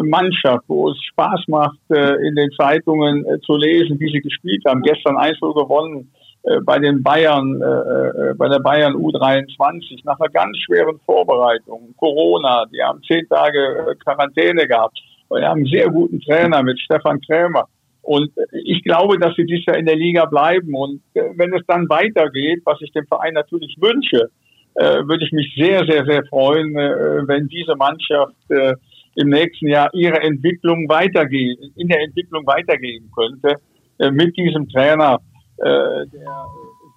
[0.02, 4.62] Mannschaft, wo es Spaß macht, äh, in den Zeitungen äh, zu lesen, wie sie gespielt
[4.66, 4.82] haben.
[4.82, 6.12] Gestern 1 gewonnen
[6.44, 11.94] äh, bei den Bayern, äh, äh bei der Bayern U23 nach einer ganz schweren Vorbereitung.
[11.96, 14.98] Corona, die haben zehn Tage äh, Quarantäne gehabt.
[15.30, 17.66] Wir haben einen sehr guten Trainer mit Stefan Krämer.
[18.02, 20.74] Und ich glaube, dass sie dieses Jahr in der Liga bleiben.
[20.74, 24.28] Und wenn es dann weitergeht, was ich dem Verein natürlich wünsche,
[24.74, 28.74] äh, würde ich mich sehr, sehr, sehr freuen, äh, wenn diese Mannschaft äh,
[29.16, 33.56] im nächsten Jahr ihre Entwicklung weitergehen, in der Entwicklung weitergehen könnte,
[33.98, 35.20] äh, mit diesem Trainer,
[35.58, 36.46] äh, der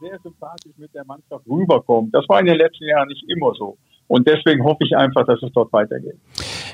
[0.01, 2.13] sehr sympathisch mit der Mannschaft rüberkommt.
[2.13, 3.77] Das war in den letzten Jahren nicht immer so.
[4.07, 6.15] Und deswegen hoffe ich einfach, dass es dort weitergeht.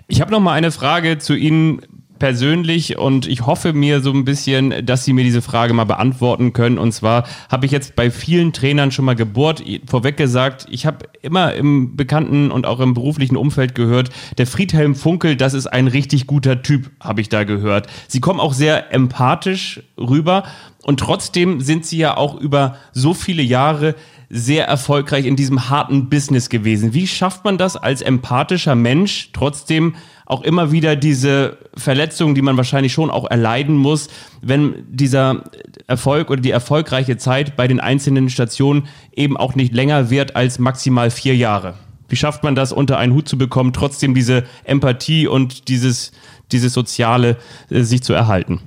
[0.08, 1.82] Ich habe noch mal eine Frage zu Ihnen
[2.22, 6.54] persönlich und ich hoffe mir so ein bisschen, dass Sie mir diese Frage mal beantworten
[6.54, 6.78] können.
[6.78, 11.08] Und zwar habe ich jetzt bei vielen Trainern schon mal gebohrt, vorweg gesagt, ich habe
[11.24, 15.88] immer im bekannten und auch im beruflichen Umfeld gehört, der Friedhelm Funkel, das ist ein
[15.88, 17.88] richtig guter Typ, habe ich da gehört.
[18.08, 20.44] Sie kommen auch sehr empathisch rüber
[20.84, 23.96] und trotzdem sind Sie ja auch über so viele Jahre
[24.34, 26.94] sehr erfolgreich in diesem harten Business gewesen.
[26.94, 32.56] Wie schafft man das als empathischer Mensch, trotzdem auch immer wieder diese Verletzungen, die man
[32.56, 34.08] wahrscheinlich schon auch erleiden muss,
[34.42, 35.44] wenn dieser
[35.88, 40.58] Erfolg oder die erfolgreiche Zeit bei den einzelnen Stationen eben auch nicht länger wird als
[40.58, 41.74] maximal vier Jahre?
[42.08, 46.14] Wie schafft man das unter einen Hut zu bekommen, trotzdem diese Empathie und dieses,
[46.54, 47.36] dieses Soziale
[47.70, 48.62] äh, sich zu erhalten?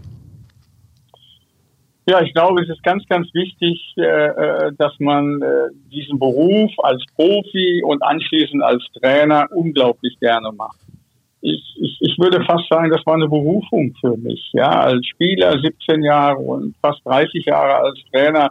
[2.06, 6.70] Ja, ich glaube, es ist ganz, ganz wichtig, äh, äh, dass man äh, diesen Beruf
[6.82, 10.76] als Profi und anschließend als Trainer unglaublich gerne macht.
[11.40, 14.50] Ich, ich, ich würde fast sagen, das war eine Berufung für mich.
[14.52, 18.50] Ja, als Spieler 17 Jahre und fast 30 Jahre als Trainer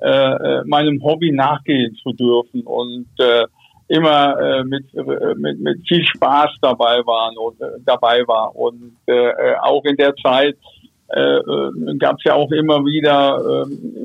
[0.00, 3.44] äh, meinem Hobby nachgehen zu dürfen und äh,
[3.88, 4.84] immer äh, mit,
[5.36, 8.96] mit, mit viel Spaß dabei waren und dabei war und
[9.62, 10.56] auch in der Zeit
[11.08, 13.98] äh, äh gab es ja auch immer wieder äh,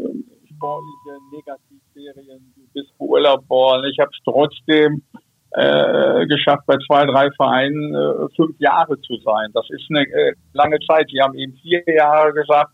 [0.56, 3.86] sportliche Negativserien, bist beurlaubt worden.
[3.92, 5.04] Ich habe es trotzdem
[5.52, 9.50] äh, geschafft, bei zwei, drei Vereinen äh, fünf Jahre zu sein.
[9.54, 11.08] Das ist eine äh, lange Zeit.
[11.12, 12.72] Sie haben eben vier Jahre gesagt.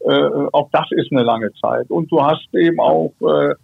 [0.00, 1.90] Äh, auch das ist eine lange Zeit.
[1.90, 3.54] Und du hast eben auch äh,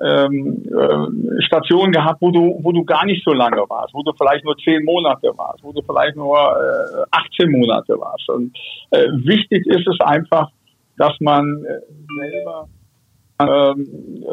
[0.00, 4.12] ähm, äh, Stationen gehabt, wo du, wo du gar nicht so lange warst, wo du
[4.16, 8.28] vielleicht nur zehn Monate warst, wo du vielleicht nur äh, 18 Monate warst.
[8.28, 8.56] Und
[8.90, 10.50] äh, wichtig ist es einfach,
[10.96, 11.80] dass man äh,
[12.18, 12.68] selber
[13.40, 13.86] ähm,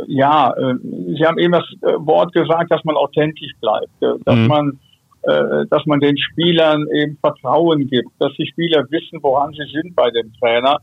[0.07, 0.75] ja, äh,
[1.17, 4.47] Sie haben eben das äh, Wort gesagt, dass man authentisch bleibt, äh, dass mhm.
[4.47, 4.79] man
[5.69, 10.09] dass man den Spielern eben Vertrauen gibt, dass die Spieler wissen, woran sie sind bei
[10.11, 10.77] dem Trainer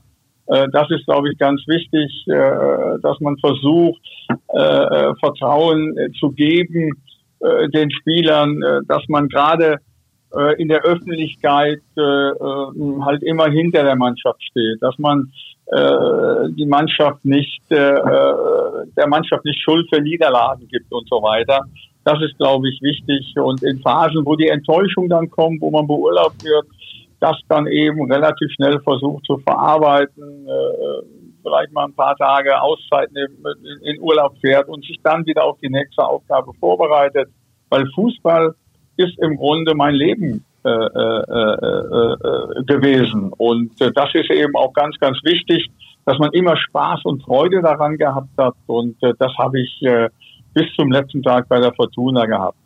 [0.47, 4.01] das ist, glaube ich, ganz wichtig, äh, dass man versucht,
[4.49, 6.93] äh, Vertrauen zu geben
[7.75, 9.77] den Spielern, dass man gerade
[10.57, 15.31] in der Öffentlichkeit halt immer hinter der Mannschaft steht, dass man
[15.71, 21.61] die Mannschaft nicht der Mannschaft nicht Schuld für Niederlagen gibt und so weiter.
[22.05, 23.35] Das ist, glaube ich, wichtig.
[23.37, 26.67] Und in Phasen, wo die Enttäuschung dann kommt, wo man beurlaubt wird,
[27.27, 31.03] das dann eben relativ schnell versucht zu verarbeiten, äh,
[31.43, 35.59] vielleicht mal ein paar Tage Auszeit in, in Urlaub fährt und sich dann wieder auf
[35.61, 37.29] die nächste Aufgabe vorbereitet,
[37.69, 38.55] weil Fußball
[38.97, 43.33] ist im Grunde mein Leben äh, äh, äh, äh gewesen.
[43.37, 45.69] Und äh, das ist eben auch ganz, ganz wichtig,
[46.05, 48.55] dass man immer Spaß und Freude daran gehabt hat.
[48.67, 49.85] Und das habe ich
[50.55, 52.57] bis zum letzten Tag bei der Fortuna gehabt.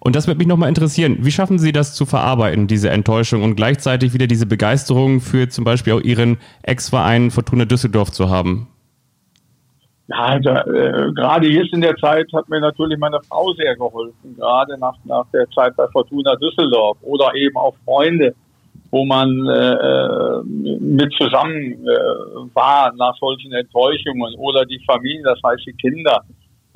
[0.00, 1.18] Und das würde mich nochmal interessieren.
[1.20, 5.64] Wie schaffen Sie das zu verarbeiten, diese Enttäuschung und gleichzeitig wieder diese Begeisterung für zum
[5.64, 8.68] Beispiel auch Ihren Ex-Verein Fortuna Düsseldorf zu haben?
[10.08, 14.36] Ja, also, äh, gerade jetzt in der Zeit hat mir natürlich meine Frau sehr geholfen,
[14.36, 18.32] gerade nach, nach der Zeit bei Fortuna Düsseldorf oder eben auch Freunde,
[18.92, 25.40] wo man äh, äh mit zusammen äh, war nach solchen Enttäuschungen oder die Familie, das
[25.44, 26.22] heißt die Kinder.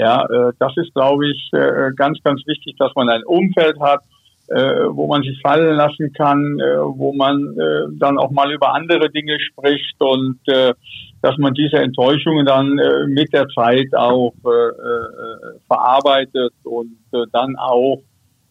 [0.01, 4.01] Ja, äh, das ist, glaube ich, äh, ganz, ganz wichtig, dass man ein Umfeld hat,
[4.49, 8.73] äh, wo man sich fallen lassen kann, äh, wo man äh, dann auch mal über
[8.73, 10.73] andere Dinge spricht und äh,
[11.21, 17.27] dass man diese Enttäuschungen dann äh, mit der Zeit auch äh, äh, verarbeitet und äh,
[17.31, 18.01] dann auch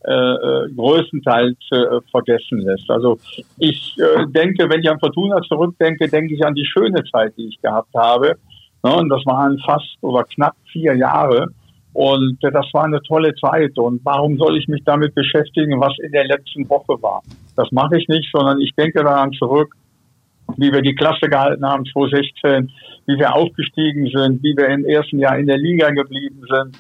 [0.06, 2.90] äh, äh, größtenteils äh, vergessen lässt.
[2.92, 3.18] Also
[3.58, 7.48] ich äh, denke, wenn ich an Fortuna zurückdenke, denke ich an die schöne Zeit, die
[7.48, 8.36] ich gehabt habe.
[8.84, 11.48] Ja, und das waren fast oder knapp vier Jahre.
[11.94, 13.78] Und das war eine tolle Zeit.
[13.78, 17.22] Und warum soll ich mich damit beschäftigen, was in der letzten Woche war?
[17.56, 19.76] Das mache ich nicht, sondern ich denke daran zurück,
[20.58, 22.72] wie wir die Klasse gehalten haben 2016,
[23.06, 26.78] wie wir aufgestiegen sind, wie wir im ersten Jahr in der Liga geblieben sind.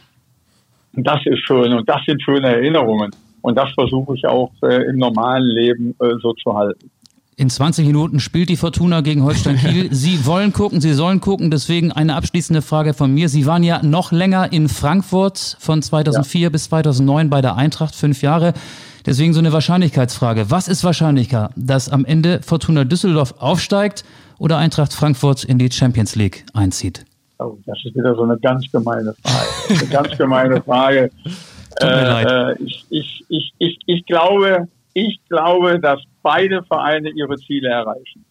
[0.93, 3.11] Das ist schön und das sind schöne Erinnerungen.
[3.41, 6.91] Und das versuche ich auch äh, im normalen Leben äh, so zu halten.
[7.39, 9.87] In 20 Minuten spielt die Fortuna gegen Holstein Kiel.
[9.93, 11.49] Sie wollen gucken, Sie sollen gucken.
[11.49, 13.29] Deswegen eine abschließende Frage von mir.
[13.29, 16.49] Sie waren ja noch länger in Frankfurt von 2004 ja.
[16.49, 18.51] bis 2009 bei der Eintracht, fünf Jahre.
[19.05, 20.51] Deswegen so eine Wahrscheinlichkeitsfrage.
[20.51, 24.03] Was ist wahrscheinlicher, dass am Ende Fortuna Düsseldorf aufsteigt
[24.37, 27.05] oder Eintracht Frankfurt in die Champions League einzieht?
[27.37, 29.47] Oh, das ist wieder so eine ganz gemeine Frage.
[29.79, 31.09] Eine ganz gemeine Frage.
[31.79, 32.59] Tut mir äh, leid.
[32.59, 38.25] Äh, ich, ich, ich, ich, ich glaube, ich glaube, dass beide Vereine ihre Ziele erreichen.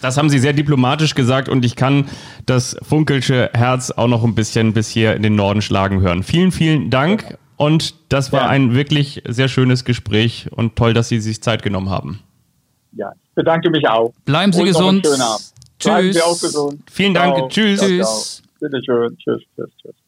[0.00, 2.08] Das haben Sie sehr diplomatisch gesagt und ich kann
[2.46, 6.22] das Funkelsche Herz auch noch ein bisschen bis hier in den Norden schlagen hören.
[6.22, 8.48] Vielen, vielen Dank und das war ja.
[8.48, 12.20] ein wirklich sehr schönes Gespräch und toll, dass Sie sich Zeit genommen haben.
[12.92, 14.12] Ja, ich bedanke mich auch.
[14.24, 15.04] Bleiben Sie und gesund.
[15.04, 15.52] Tschüss.
[15.84, 16.80] Bleiben Sie auch gesund.
[16.90, 17.36] Vielen Dank.
[17.36, 17.48] Ciao.
[17.48, 17.78] Tschüss.
[17.78, 18.42] Ciao, tschüss.
[18.60, 19.16] Bitte schön.
[19.18, 20.01] Tschüss, tschüss, tschüss.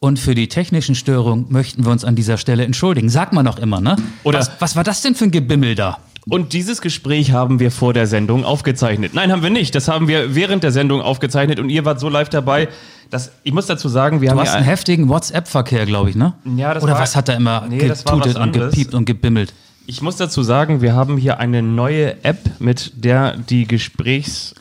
[0.00, 3.08] Und für die technischen Störungen möchten wir uns an dieser Stelle entschuldigen.
[3.08, 3.96] Sagt man doch immer, ne?
[4.22, 5.98] Oder was, was war das denn für ein Gebimmel da?
[6.28, 9.14] Und dieses Gespräch haben wir vor der Sendung aufgezeichnet.
[9.14, 9.74] Nein, haben wir nicht.
[9.74, 12.68] Das haben wir während der Sendung aufgezeichnet und ihr wart so live dabei.
[13.10, 14.44] Dass, ich muss dazu sagen, wir du haben.
[14.44, 16.34] Du hast einen heftigen WhatsApp-Verkehr, glaube ich, ne?
[16.56, 19.54] Ja, das Oder war, was hat er immer nee, getutet und gepiept und gebimmelt?
[19.86, 24.54] Ich muss dazu sagen, wir haben hier eine neue App, mit der die Gesprächs-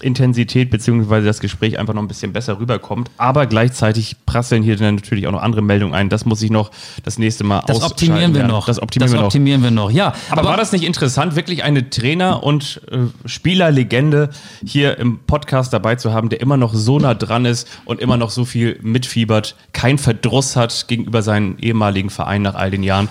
[0.00, 3.10] Intensität beziehungsweise das Gespräch einfach noch ein bisschen besser rüberkommt.
[3.16, 6.08] Aber gleichzeitig prasseln hier dann natürlich auch noch andere Meldungen ein.
[6.08, 6.70] Das muss ich noch
[7.04, 8.66] das nächste Mal Das optimieren wir noch.
[8.66, 9.66] Das optimieren, das wir, optimieren noch.
[9.66, 9.90] wir noch.
[9.90, 10.14] Ja.
[10.30, 14.30] Aber, aber, war das nicht interessant, wirklich eine Trainer- und äh, Spielerlegende
[14.64, 18.16] hier im Podcast dabei zu haben, der immer noch so nah dran ist und immer
[18.16, 23.08] noch so viel mitfiebert, kein Verdruss hat gegenüber seinen ehemaligen Verein nach all den Jahren?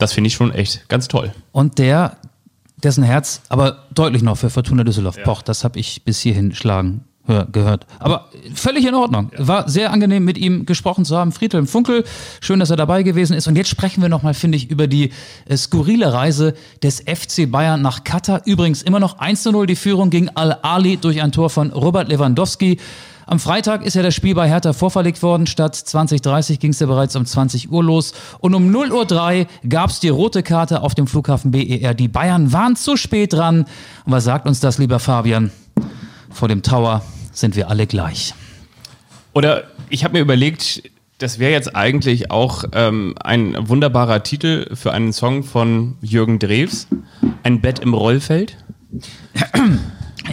[0.00, 1.30] Das finde ich schon echt ganz toll.
[1.52, 2.16] Und der
[2.82, 5.24] dessen Herz aber deutlich noch für Fortuna Düsseldorf ja.
[5.24, 5.48] pocht.
[5.48, 7.04] Das habe ich bis hierhin schlagen
[7.52, 7.86] gehört.
[7.98, 9.30] Aber völlig in Ordnung.
[9.36, 11.32] War sehr angenehm, mit ihm gesprochen zu haben.
[11.32, 12.04] Friedhelm Funkel,
[12.40, 13.46] schön, dass er dabei gewesen ist.
[13.46, 15.12] Und jetzt sprechen wir nochmal, finde ich, über die
[15.46, 18.42] äh, skurrile Reise des FC Bayern nach Katar.
[18.46, 22.78] Übrigens immer noch 1 0 die Führung gegen Al-Ali durch ein Tor von Robert Lewandowski.
[23.30, 25.46] Am Freitag ist ja das Spiel bei Hertha vorverlegt worden.
[25.46, 28.12] Statt 20.30 ging es ja bereits um 20 Uhr los.
[28.40, 31.94] Und um 0.03 Uhr gab es die rote Karte auf dem Flughafen BER.
[31.94, 33.66] Die Bayern waren zu spät dran.
[34.04, 35.52] Und was sagt uns das, lieber Fabian?
[36.28, 38.34] Vor dem Tower sind wir alle gleich.
[39.32, 44.90] Oder ich habe mir überlegt, das wäre jetzt eigentlich auch ähm, ein wunderbarer Titel für
[44.90, 46.88] einen Song von Jürgen Drews.
[47.44, 48.56] Ein Bett im Rollfeld.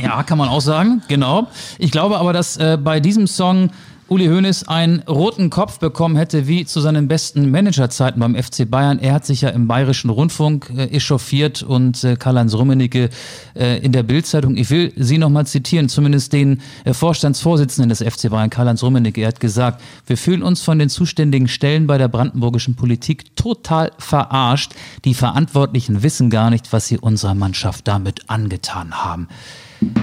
[0.02, 1.48] Ja, kann man auch sagen, genau.
[1.78, 3.72] Ich glaube aber, dass äh, bei diesem Song
[4.10, 9.00] Uli Hoeneß einen roten Kopf bekommen hätte, wie zu seinen besten Managerzeiten beim FC Bayern.
[9.00, 13.10] Er hat sich ja im Bayerischen Rundfunk äh, echauffiert und äh, Karl-Heinz Rummenigge
[13.54, 14.56] äh, in der Bildzeitung.
[14.56, 19.22] Ich will Sie nochmal zitieren, zumindest den äh, Vorstandsvorsitzenden des FC Bayern, Karl-Heinz Rummenigge.
[19.22, 23.92] Er hat gesagt, wir fühlen uns von den zuständigen Stellen bei der brandenburgischen Politik total
[23.98, 24.72] verarscht.
[25.04, 29.28] Die Verantwortlichen wissen gar nicht, was sie unserer Mannschaft damit angetan haben.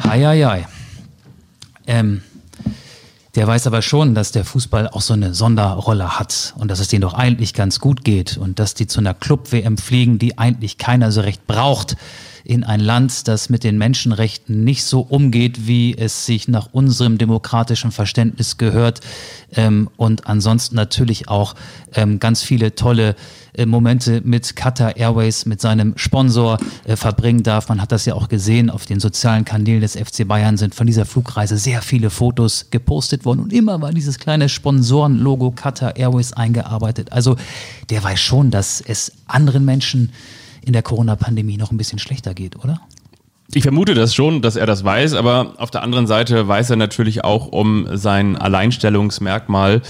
[0.04, 0.66] Heieiei.
[1.86, 2.20] Ähm,
[3.34, 6.88] der weiß aber schon, dass der Fußball auch so eine Sonderrolle hat und dass es
[6.88, 10.78] denen doch eigentlich ganz gut geht und dass die zu einer Club-WM fliegen, die eigentlich
[10.78, 11.96] keiner so recht braucht
[12.44, 17.16] in ein Land, das mit den Menschenrechten nicht so umgeht, wie es sich nach unserem
[17.16, 19.00] demokratischen Verständnis gehört
[19.56, 21.54] ähm, und ansonsten natürlich auch
[21.94, 23.16] ähm, ganz viele tolle
[23.54, 27.68] äh, Momente mit Qatar Airways, mit seinem Sponsor äh, verbringen darf.
[27.70, 30.86] Man hat das ja auch gesehen, auf den sozialen Kanälen des FC Bayern sind von
[30.86, 36.34] dieser Flugreise sehr viele Fotos gepostet worden und immer war dieses kleine Sponsorenlogo Qatar Airways
[36.34, 37.10] eingearbeitet.
[37.12, 37.36] Also
[37.88, 40.12] der weiß schon, dass es anderen Menschen
[40.64, 42.80] in der Corona-Pandemie noch ein bisschen schlechter geht, oder?
[43.52, 46.76] Ich vermute das schon, dass er das weiß, aber auf der anderen Seite weiß er
[46.76, 49.82] natürlich auch um sein Alleinstellungsmerkmal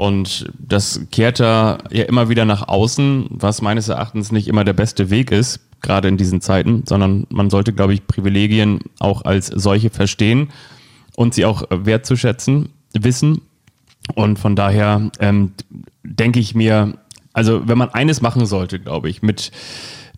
[0.00, 4.72] und das kehrt er ja immer wieder nach außen, was meines Erachtens nicht immer der
[4.72, 9.48] beste Weg ist, gerade in diesen Zeiten, sondern man sollte, glaube ich, Privilegien auch als
[9.48, 10.48] solche verstehen
[11.16, 13.42] und sie auch wertzuschätzen, wissen.
[14.14, 15.52] Und von daher ähm,
[16.02, 16.94] denke ich mir,
[17.34, 19.52] also wenn man eines machen sollte, glaube ich, mit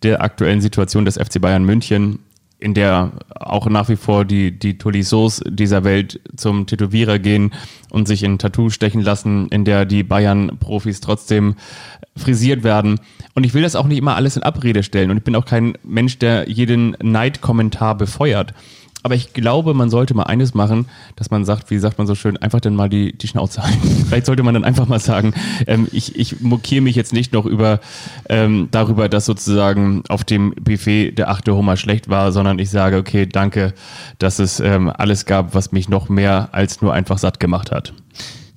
[0.04, 2.18] der aktuellen Situation des FC Bayern München,
[2.58, 7.52] in der auch nach wie vor die, die Tolissos dieser Welt zum Tätowierer gehen
[7.90, 11.56] und sich in Tattoo stechen lassen, in der die Bayern-Profis trotzdem
[12.16, 13.00] frisiert werden.
[13.34, 15.10] Und ich will das auch nicht immer alles in Abrede stellen.
[15.10, 18.54] Und ich bin auch kein Mensch, der jeden Neidkommentar befeuert.
[19.02, 20.86] Aber ich glaube, man sollte mal eines machen,
[21.16, 24.04] dass man sagt, wie sagt man so schön, einfach dann mal die, die Schnauze halten.
[24.08, 25.34] Vielleicht sollte man dann einfach mal sagen,
[25.66, 27.80] ähm, ich, ich mokiere mich jetzt nicht noch über,
[28.28, 32.96] ähm, darüber, dass sozusagen auf dem Buffet der achte Hummer schlecht war, sondern ich sage,
[32.96, 33.74] okay, danke,
[34.18, 37.92] dass es ähm, alles gab, was mich noch mehr als nur einfach satt gemacht hat.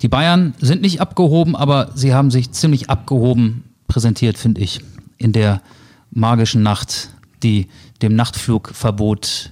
[0.01, 4.81] Die Bayern sind nicht abgehoben, aber sie haben sich ziemlich abgehoben präsentiert, finde ich,
[5.17, 5.61] in der
[6.11, 7.09] magischen Nacht,
[7.41, 7.67] die
[8.01, 9.51] dem Nachtflugverbot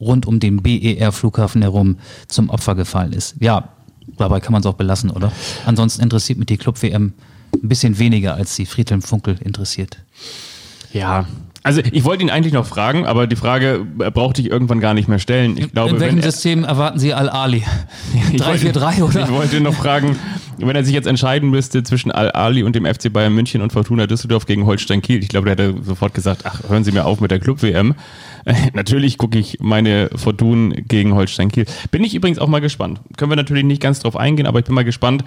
[0.00, 1.98] rund um den BER-Flughafen herum
[2.28, 3.34] zum Opfer gefallen ist.
[3.40, 3.68] Ja,
[4.16, 5.32] dabei kann man es auch belassen, oder?
[5.66, 7.12] Ansonsten interessiert mich die Club-WM
[7.52, 9.98] ein bisschen weniger, als die Friedhelm Funkel interessiert.
[10.92, 11.26] Ja,
[11.62, 15.08] also ich wollte ihn eigentlich noch fragen, aber die Frage brauchte ich irgendwann gar nicht
[15.08, 15.56] mehr stellen.
[15.58, 17.64] Ich glaube, In welchem System erwarten Sie Al-Ali?
[18.34, 19.24] 3-4-3 oder?
[19.24, 20.16] Ich wollte noch fragen,
[20.58, 24.06] wenn er sich jetzt entscheiden müsste zwischen Al-Ali und dem FC Bayern München und Fortuna
[24.06, 27.20] Düsseldorf gegen Holstein Kiel, ich glaube, der hätte sofort gesagt, ach, hören Sie mir auf
[27.20, 27.94] mit der Club-WM.
[28.74, 31.66] natürlich gucke ich meine Fortuna gegen Holstein Kiel.
[31.90, 33.00] Bin ich übrigens auch mal gespannt.
[33.16, 35.24] Können wir natürlich nicht ganz drauf eingehen, aber ich bin mal gespannt,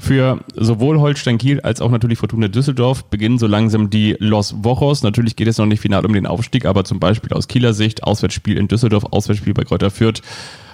[0.00, 5.02] für sowohl Holstein Kiel als auch natürlich Fortuna Düsseldorf beginnen so langsam die Los Wochos.
[5.02, 8.04] Natürlich geht es noch nicht final um den Aufstieg, aber zum Beispiel aus Kieler Sicht,
[8.04, 10.20] Auswärtsspiel in Düsseldorf, Auswärtsspiel bei Kräuter Fürth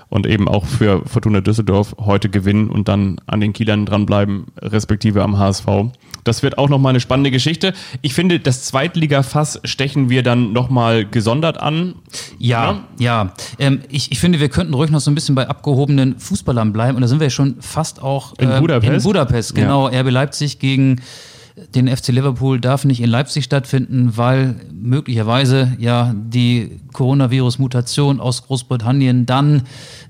[0.09, 5.23] und eben auch für Fortuna Düsseldorf heute gewinnen und dann an den Kielern dranbleiben, respektive
[5.23, 5.67] am HSV.
[6.25, 7.73] Das wird auch nochmal eine spannende Geschichte.
[8.03, 11.95] Ich finde, das Zweitliga-Fass stechen wir dann nochmal gesondert an.
[12.39, 13.25] Ja, ja.
[13.27, 13.33] ja.
[13.59, 16.97] Ähm, ich, ich finde, wir könnten ruhig noch so ein bisschen bei abgehobenen Fußballern bleiben
[16.97, 18.93] und da sind wir schon fast auch in ähm, Budapest.
[18.93, 19.89] In Budapest, genau.
[19.89, 20.01] Ja.
[20.01, 21.01] RB Leipzig gegen
[21.75, 29.25] den FC Liverpool darf nicht in Leipzig stattfinden, weil möglicherweise ja die Coronavirus-Mutation aus Großbritannien
[29.25, 29.63] dann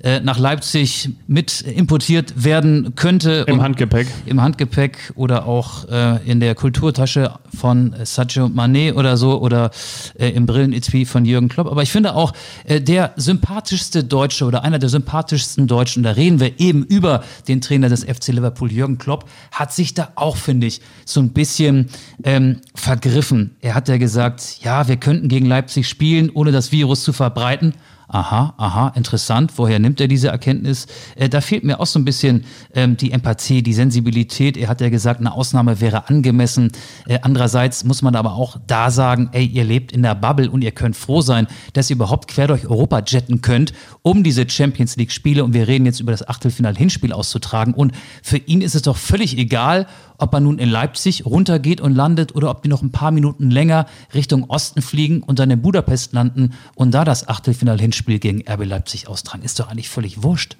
[0.03, 3.45] äh, nach Leipzig mit importiert werden könnte.
[3.47, 4.09] Im Handgepäck.
[4.27, 9.71] Im Handgepäck oder auch äh, in der Kulturtasche von Sadio Mané oder so oder
[10.19, 11.69] äh, im Brillenetui von Jürgen Klopp.
[11.69, 12.33] Aber ich finde auch,
[12.65, 17.61] äh, der sympathischste Deutsche oder einer der sympathischsten Deutschen, da reden wir eben über den
[17.61, 21.91] Trainer des FC Liverpool, Jürgen Klopp, hat sich da auch, finde ich, so ein bisschen
[22.25, 23.55] ähm, vergriffen.
[23.61, 27.75] Er hat ja gesagt, ja, wir könnten gegen Leipzig spielen, ohne das Virus zu verbreiten
[28.09, 30.87] aha, aha, interessant, woher nimmt er diese Erkenntnis?
[31.17, 34.57] Äh, da fehlt mir auch so ein bisschen ähm, die Empathie, die Sensibilität.
[34.57, 36.73] Er hat ja gesagt, eine Ausnahme wäre angemessen.
[37.07, 40.63] Äh, andererseits muss man aber auch da sagen, ey, ihr lebt in der Bubble und
[40.63, 43.73] ihr könnt froh sein, dass ihr überhaupt quer durch Europa jetten könnt,
[44.03, 47.75] um diese Champions League Spiele, und wir reden jetzt über das Achtelfinal-Hinspiel auszutragen.
[47.75, 49.87] Und für ihn ist es doch völlig egal,
[50.19, 53.51] ob er nun in Leipzig runtergeht und landet oder ob die noch ein paar Minuten
[53.51, 58.65] länger Richtung Osten fliegen und dann in Budapest landen und da das Achtelfinal-Hinspiel gegen RB
[58.65, 59.43] Leipzig austragen.
[59.43, 60.57] Ist doch eigentlich völlig wurscht.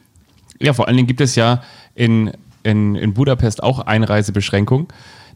[0.61, 1.63] Ja, vor allen Dingen gibt es ja
[1.95, 2.33] in,
[2.63, 4.89] in, in Budapest auch Einreisebeschränkungen,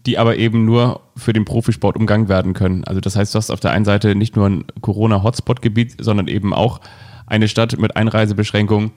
[0.06, 2.84] die aber eben nur für den Profisport umgangen werden können.
[2.84, 6.54] Also das heißt, du hast auf der einen Seite nicht nur ein Corona-Hotspot-Gebiet, sondern eben
[6.54, 6.80] auch
[7.26, 8.92] eine Stadt mit Einreisebeschränkungen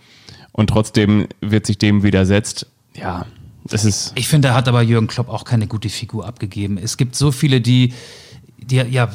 [0.51, 2.67] und trotzdem wird sich dem widersetzt.
[2.95, 3.25] Ja,
[3.69, 4.11] das ist.
[4.15, 6.77] Ich finde, da hat aber Jürgen Klopp auch keine gute Figur abgegeben.
[6.77, 7.93] Es gibt so viele, die
[8.65, 9.09] die, ja,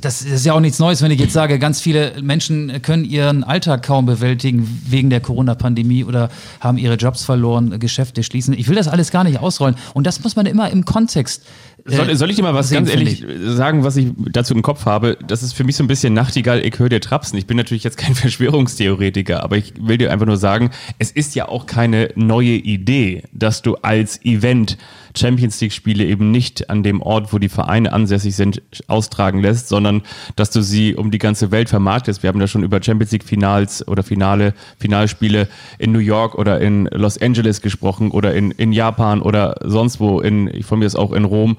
[0.00, 3.44] das ist ja auch nichts Neues, wenn ich jetzt sage, ganz viele Menschen können ihren
[3.44, 6.30] Alltag kaum bewältigen wegen der Corona-Pandemie oder
[6.60, 8.54] haben ihre Jobs verloren, Geschäfte schließen.
[8.54, 9.76] Ich will das alles gar nicht ausrollen.
[9.94, 11.44] Und das muss man immer im Kontext
[11.86, 15.18] soll, soll, ich dir mal was ganz ehrlich sagen, was ich dazu im Kopf habe?
[15.26, 17.38] Das ist für mich so ein bisschen Nachtigall, ich höre dir Trapsen.
[17.38, 21.34] Ich bin natürlich jetzt kein Verschwörungstheoretiker, aber ich will dir einfach nur sagen, es ist
[21.34, 24.78] ja auch keine neue Idee, dass du als Event
[25.16, 29.68] Champions League Spiele eben nicht an dem Ort, wo die Vereine ansässig sind, austragen lässt,
[29.68, 30.02] sondern
[30.36, 32.22] dass du sie um die ganze Welt vermarktest.
[32.22, 35.48] Wir haben ja schon über Champions League Finals oder Finale, Finalspiele
[35.78, 40.20] in New York oder in Los Angeles gesprochen oder in, in Japan oder sonst wo,
[40.20, 41.56] in, von mir ist auch in Rom.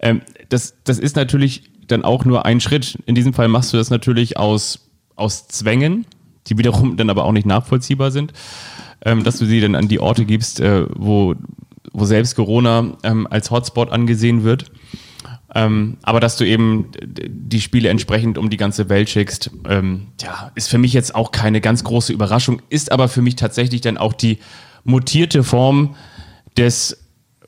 [0.00, 2.98] Ähm, das, das ist natürlich dann auch nur ein Schritt.
[3.06, 6.06] In diesem Fall machst du das natürlich aus, aus Zwängen,
[6.46, 8.32] die wiederum dann aber auch nicht nachvollziehbar sind,
[9.04, 11.34] ähm, dass du sie dann an die Orte gibst, äh, wo,
[11.92, 14.70] wo selbst Corona ähm, als Hotspot angesehen wird.
[15.54, 16.86] Ähm, aber dass du eben
[17.28, 21.30] die Spiele entsprechend um die ganze Welt schickst, ähm, ja, ist für mich jetzt auch
[21.30, 24.38] keine ganz große Überraschung, ist aber für mich tatsächlich dann auch die
[24.84, 25.94] mutierte Form
[26.56, 26.96] des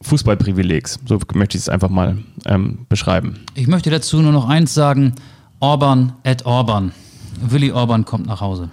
[0.03, 1.01] Fußballprivilegs.
[1.07, 3.41] So möchte ich es einfach mal ähm, beschreiben.
[3.55, 5.15] Ich möchte dazu nur noch eins sagen:
[5.61, 6.93] Orban at Orban.
[7.41, 8.71] Willi Orban kommt nach Hause.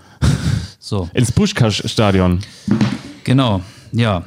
[0.79, 1.09] So.
[1.13, 2.41] Ins Puschkasch-Stadion.
[3.23, 3.61] Genau,
[3.93, 4.23] ja.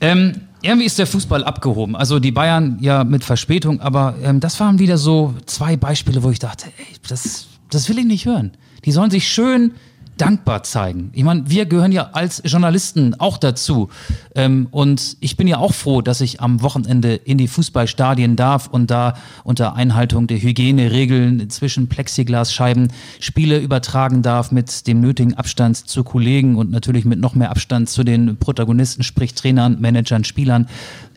[0.00, 1.96] Ähm, irgendwie ist der Fußball abgehoben.
[1.96, 6.30] Also die Bayern ja mit Verspätung, aber ähm, das waren wieder so zwei Beispiele, wo
[6.30, 8.52] ich dachte, ey, das, das will ich nicht hören.
[8.84, 9.72] Die sollen sich schön
[10.20, 11.10] dankbar zeigen.
[11.14, 13.88] Ich meine, wir gehören ja als Journalisten auch dazu.
[14.34, 18.66] Ähm, und ich bin ja auch froh, dass ich am Wochenende in die Fußballstadien darf
[18.66, 19.14] und da
[19.44, 26.56] unter Einhaltung der Hygieneregeln zwischen Plexiglasscheiben Spiele übertragen darf mit dem nötigen Abstand zu Kollegen
[26.56, 30.68] und natürlich mit noch mehr Abstand zu den Protagonisten, sprich Trainern, Managern, Spielern.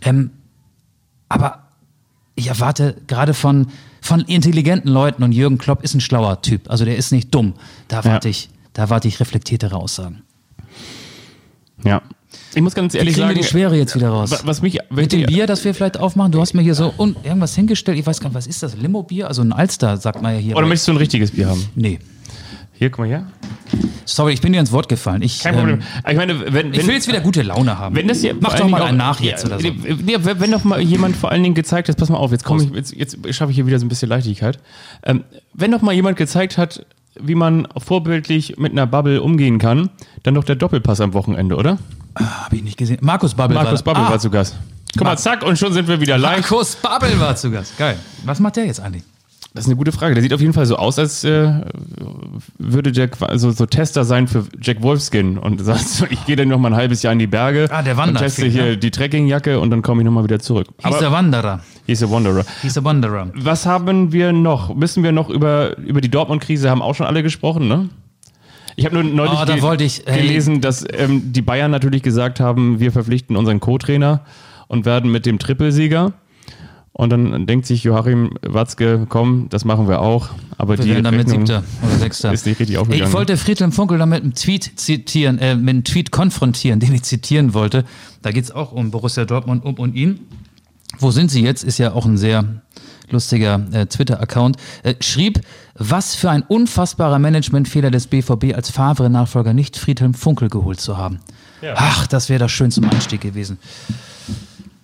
[0.02, 0.32] Ähm,
[1.30, 1.68] aber
[2.36, 3.68] ich erwarte gerade von,
[4.02, 6.70] von intelligenten Leuten und Jürgen Klopp ist ein schlauer Typ.
[6.70, 7.54] Also der ist nicht dumm.
[7.88, 8.32] Da erwarte ja.
[8.32, 10.22] ich da warte ich reflektiertere Aussagen.
[11.84, 12.02] Ja.
[12.54, 14.32] Ich muss ganz ehrlich Kriegen wir sagen, die Schwere jetzt wieder raus.
[14.32, 16.94] wa- was mich Mit dem Bier, das wir vielleicht aufmachen, du hast mir hier so
[16.98, 18.76] un irgendwas hingestellt, ich weiß gar nicht, was ist das?
[18.78, 19.28] Limo-Bier?
[19.28, 20.56] Also ein Alster, sagt man ja hier.
[20.56, 21.66] Oder möchtest du ein richtiges Bier haben?
[21.76, 22.00] nee.
[22.74, 23.28] Hier, guck mal her.
[24.06, 25.22] Sorry, ich bin dir ins Wort gefallen.
[25.22, 25.82] Ich, Kein Problem.
[26.04, 27.96] Ähm, ich meine, wenn, ich wenn, will jetzt wieder gute Laune haben.
[27.96, 29.68] wenn das hier Mach doch mal einen auch- nach jetzt ja, oder so.
[29.68, 32.64] Ja, wenn doch mal jemand vor allen Dingen gezeigt hat, pass mal auf, jetzt komme
[32.64, 34.58] ich, jetzt, jetzt schaffe ich hier wieder so ein bisschen Leichtigkeit.
[35.04, 36.84] Ähm, wenn doch mal jemand gezeigt hat,
[37.20, 39.90] wie man vorbildlich mit einer Bubble umgehen kann,
[40.24, 41.78] dann doch der Doppelpass am Wochenende, oder?
[42.16, 43.00] Habe ich nicht gesehen.
[43.02, 44.58] Markus Babbel Markus war Bubble ah, war zu Gast.
[44.98, 46.42] Guck mal, zack, und schon sind wir wieder live.
[46.42, 47.78] Markus Babbel war zu Gast.
[47.78, 47.98] Geil.
[48.26, 49.04] Was macht der jetzt eigentlich?
[49.54, 50.14] Das ist eine gute Frage.
[50.16, 51.52] Der sieht auf jeden Fall so aus, als äh,
[52.58, 56.48] würde der qua- so, Tester sein für Jack Wolfskin und sagt so, ich gehe dann
[56.48, 58.78] noch mal ein halbes Jahr in die Berge Ah, der und wandert teste hier ne?
[58.78, 60.68] die Trekkingjacke und dann komme ich noch mal wieder zurück.
[60.86, 61.60] Hieß der Wanderer.
[61.86, 62.46] hieß der Wanderer.
[62.62, 63.28] Hieß der Wanderer.
[63.36, 64.74] Was haben wir noch?
[64.74, 67.90] Müssen wir noch über, über die Dortmund-Krise haben auch schon alle gesprochen, ne?
[68.78, 70.22] Ich habe nur neulich Oh, da ich- hey.
[70.22, 74.22] gelesen, dass ähm, die Bayern natürlich gesagt haben, wir verpflichten unseren Co-Trainer
[74.70, 76.14] und werden mit dem Trippelsieger.
[77.02, 80.30] Und dann denkt sich Joachim Watzke, komm, das machen wir auch.
[80.60, 82.32] Aber Wir die werden damit Rechnung Siebter oder Sechster.
[82.32, 83.08] ist nicht richtig aufgegangen.
[83.08, 86.94] Ich wollte Friedhelm Funkel da mit einem Tweet zitieren, äh, mit einem Tweet konfrontieren, den
[86.94, 87.86] ich zitieren wollte.
[88.22, 90.28] Da geht es auch um Borussia Dortmund, um und ihn.
[91.00, 91.64] Wo sind sie jetzt?
[91.64, 92.62] Ist ja auch ein sehr
[93.10, 94.58] lustiger äh, Twitter-Account.
[94.84, 95.42] Äh, schrieb,
[95.74, 101.20] was für ein unfassbarer Managementfehler des BVB als Favre-Nachfolger nicht Friedhelm Funkel geholt zu haben.
[101.74, 103.58] Ach, das wäre doch schön zum Einstieg gewesen.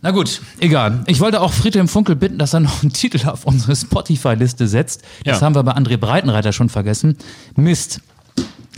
[0.07, 1.03] Na gut, egal.
[1.07, 5.01] Ich wollte auch Friedhelm Funkel bitten, dass er noch einen Titel auf unsere Spotify-Liste setzt.
[5.25, 5.45] Das Ja.
[5.45, 7.17] haben wir bei André Breitenreiter schon vergessen.
[7.57, 7.99] Mist.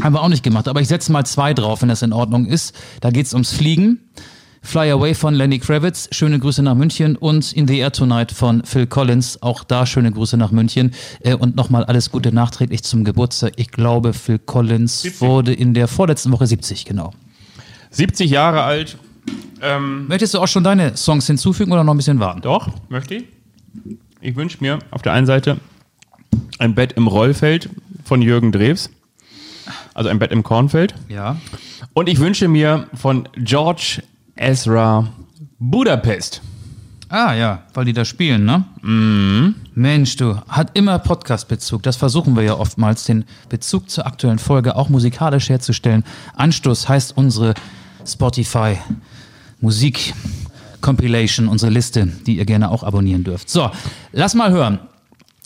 [0.01, 2.47] Haben wir auch nicht gemacht, aber ich setze mal zwei drauf, wenn das in Ordnung
[2.47, 2.73] ist.
[3.01, 3.99] Da geht es ums Fliegen.
[4.63, 8.63] Fly Away von Lenny Kravitz, schöne Grüße nach München und In the Air Tonight von
[8.65, 13.03] Phil Collins, auch da schöne Grüße nach München Äh, und nochmal alles Gute nachträglich zum
[13.03, 13.51] Geburtstag.
[13.57, 15.21] Ich glaube, Phil Collins 70.
[15.21, 17.13] wurde in der vorletzten Woche 70, genau.
[17.91, 18.97] 70 Jahre alt.
[19.61, 22.41] Ähm, Möchtest du auch schon deine Songs hinzufügen oder noch ein bisschen warten?
[22.41, 23.23] doch, möchte ich.
[24.21, 25.57] Ich wünsche mir auf der einen Seite
[26.59, 27.69] ein Bett im Rollfeld
[28.03, 28.89] von Jürgen Drews.
[29.93, 30.95] Also ein Bett im Kornfeld.
[31.09, 31.37] Ja.
[31.93, 34.01] Und ich wünsche mir von George
[34.35, 35.07] Ezra
[35.59, 36.41] Budapest.
[37.09, 38.63] Ah ja, weil die da spielen, ne?
[38.81, 39.55] Mhm.
[39.73, 41.81] Mensch, du, hat immer Podcast-Bezug.
[41.83, 46.03] Das versuchen wir ja oftmals, den Bezug zur aktuellen Folge auch musikalisch herzustellen.
[46.35, 47.55] Anstoß heißt unsere
[48.05, 48.77] Spotify
[49.61, 50.13] Musik
[50.81, 53.49] Compilation, unsere Liste, die ihr gerne auch abonnieren dürft.
[53.49, 53.69] So,
[54.11, 54.79] lass mal hören.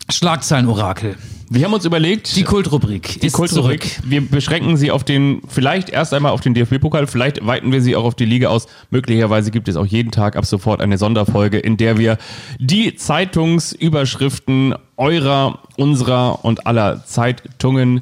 [0.09, 1.15] Schlagzeilen-Orakel.
[1.49, 4.03] Wir haben uns überlegt, Die Kultrubrik die ist Kultrubrik, zurück.
[4.09, 7.95] wir beschränken sie auf den, vielleicht erst einmal auf den DFB-Pokal, vielleicht weiten wir sie
[7.95, 8.67] auch auf die Liga aus.
[8.89, 12.17] Möglicherweise gibt es auch jeden Tag ab sofort eine Sonderfolge, in der wir
[12.59, 18.01] die Zeitungsüberschriften eurer, unserer und aller Zeitungen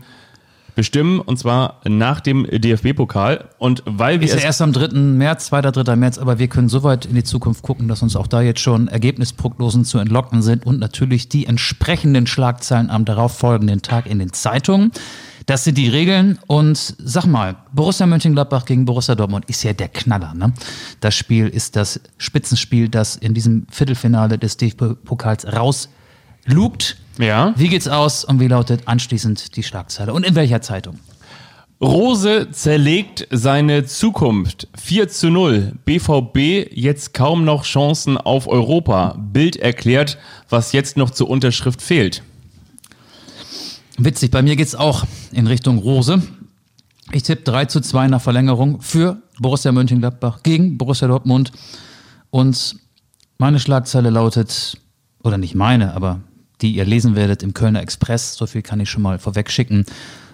[0.76, 3.50] bestimmen, und zwar nach dem DFB-Pokal.
[3.58, 4.98] Und weil wir Ist ja es erst am 3.
[4.98, 5.62] März, 2.
[5.62, 5.96] 3.
[5.96, 8.60] März, aber wir können so weit in die Zukunft gucken, dass uns auch da jetzt
[8.60, 14.34] schon Ergebnisprognosen zu entlocken sind und natürlich die entsprechenden Schlagzeilen am darauffolgenden Tag in den
[14.34, 14.92] Zeitungen.
[15.46, 19.90] Das sind die Regeln und sag mal, Borussia Mönchengladbach gegen Borussia Dortmund ist ja der
[19.90, 20.34] Knaller.
[20.34, 20.54] Ne?
[21.00, 25.46] Das Spiel ist das Spitzenspiel, das in diesem Viertelfinale des DFB-Pokals
[26.48, 26.98] rauslugt.
[27.18, 27.54] Ja.
[27.56, 31.00] Wie geht's aus und wie lautet anschließend die Schlagzeile und in welcher Zeitung?
[31.82, 34.68] Rose zerlegt seine Zukunft.
[34.78, 35.74] 4 zu 0.
[35.84, 39.18] BVB jetzt kaum noch Chancen auf Europa.
[39.18, 42.22] Bild erklärt, was jetzt noch zur Unterschrift fehlt.
[43.98, 46.22] Witzig, bei mir geht's auch in Richtung Rose.
[47.14, 51.52] Ich tippe 3 zu 2 nach Verlängerung für Borussia Mönchengladbach gegen Borussia Dortmund.
[52.30, 52.76] Und
[53.40, 54.78] meine Schlagzeile lautet,
[55.24, 56.22] oder nicht meine, aber
[56.62, 59.86] die ihr lesen werdet im Kölner Express, so viel kann ich schon mal vorweg schicken.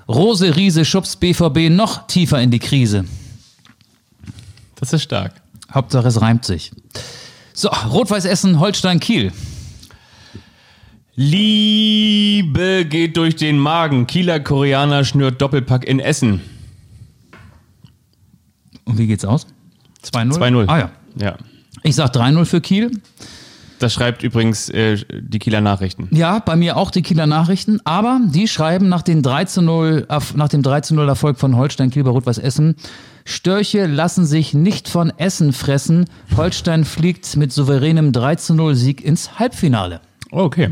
[0.07, 3.05] Rose Riese schubst BVB noch tiefer in die Krise.
[4.75, 5.33] Das ist stark.
[5.71, 6.71] Hauptsache es reimt sich.
[7.53, 9.31] So, Rot-Weiß Essen, Holstein Kiel.
[11.15, 14.05] Liebe geht durch den Magen.
[14.05, 16.41] Kieler Koreaner schnürt Doppelpack in Essen.
[18.85, 19.47] Und wie geht's aus?
[20.05, 20.37] 2-0?
[20.37, 20.65] 2-0.
[20.67, 20.91] Ah ja.
[21.19, 21.37] Ja.
[21.81, 22.91] Ich sag 3-0 für Kiel.
[23.79, 26.07] Das schreibt übrigens äh, die Kieler Nachrichten.
[26.11, 30.05] Ja, bei mir auch die Kieler Nachrichten, aber die schreiben nach, den 3 zu 0,
[30.09, 32.75] Erf- nach dem 3 zu 0 Erfolg von Holstein Kiel bei Rot-Weiß Essen,
[33.25, 36.05] Störche lassen sich nicht von Essen fressen.
[36.37, 39.99] Holstein fliegt mit souveränem 3 zu 0 Sieg ins Halbfinale.
[40.31, 40.69] Okay.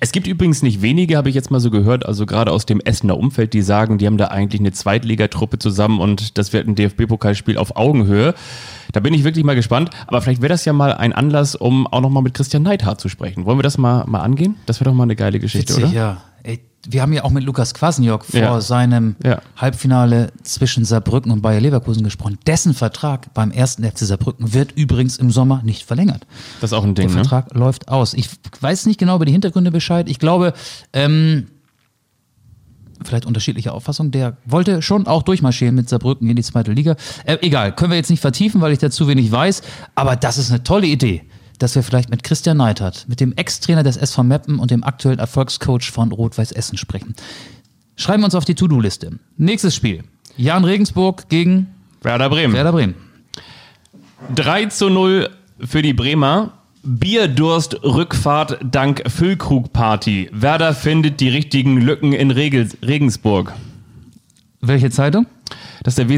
[0.00, 2.80] Es gibt übrigens nicht wenige, habe ich jetzt mal so gehört, also gerade aus dem
[2.80, 6.74] Essener Umfeld, die sagen, die haben da eigentlich eine Zweitligatruppe zusammen und das wird ein
[6.74, 8.34] DFB-Pokalspiel auf Augenhöhe.
[8.92, 9.90] Da bin ich wirklich mal gespannt.
[10.06, 13.08] Aber vielleicht wäre das ja mal ein Anlass, um auch nochmal mit Christian Neidhardt zu
[13.08, 13.44] sprechen.
[13.44, 14.56] Wollen wir das mal, mal angehen?
[14.66, 15.88] Das wäre doch mal eine geile Geschichte, oder?
[15.88, 16.18] ja.
[16.44, 18.60] Ey, wir haben ja auch mit Lukas Kwasniok vor Ja.
[18.60, 19.40] seinem Ja.
[19.56, 22.38] Halbfinale zwischen Saarbrücken und Bayer Leverkusen gesprochen.
[22.46, 26.26] Dessen Vertrag beim ersten FC Saarbrücken wird übrigens im Sommer nicht verlängert.
[26.60, 27.22] Das ist auch ein Der Ding, ne?
[27.24, 28.12] Vertrag läuft aus.
[28.14, 28.28] Ich
[28.60, 30.08] weiß nicht genau über die Hintergründe Bescheid.
[30.10, 30.52] Ich glaube,
[30.92, 31.46] ähm,
[33.02, 34.10] vielleicht unterschiedliche Auffassung.
[34.10, 36.96] Der wollte schon auch durchmarschieren mit Saarbrücken in die zweite Liga.
[37.24, 39.62] Äh, egal, können wir jetzt nicht vertiefen, weil ich dazu wenig weiß.
[39.94, 41.22] Aber das ist eine tolle Idee,
[41.58, 45.18] dass wir vielleicht mit Christian Neidhardt, mit dem Ex-Trainer des SV Meppen und dem aktuellen
[45.18, 47.14] Erfolgscoach von Rot-Weiß Essen sprechen.
[47.96, 49.18] Schreiben wir uns auf die To-Do-Liste.
[49.36, 50.02] Nächstes Spiel.
[50.36, 51.68] Jan Regensburg gegen
[52.02, 52.54] Werder Bremen.
[52.54, 52.94] Werder Bremen.
[54.34, 55.30] 3 zu 0
[55.60, 56.52] für die Bremer.
[56.82, 60.30] Bierdurst Rückfahrt dank Füllkrug-Party.
[60.32, 63.54] Werder findet die richtigen Lücken in Regel Regensburg.
[64.60, 65.26] Welche Zeitung?
[65.82, 66.08] Das ist der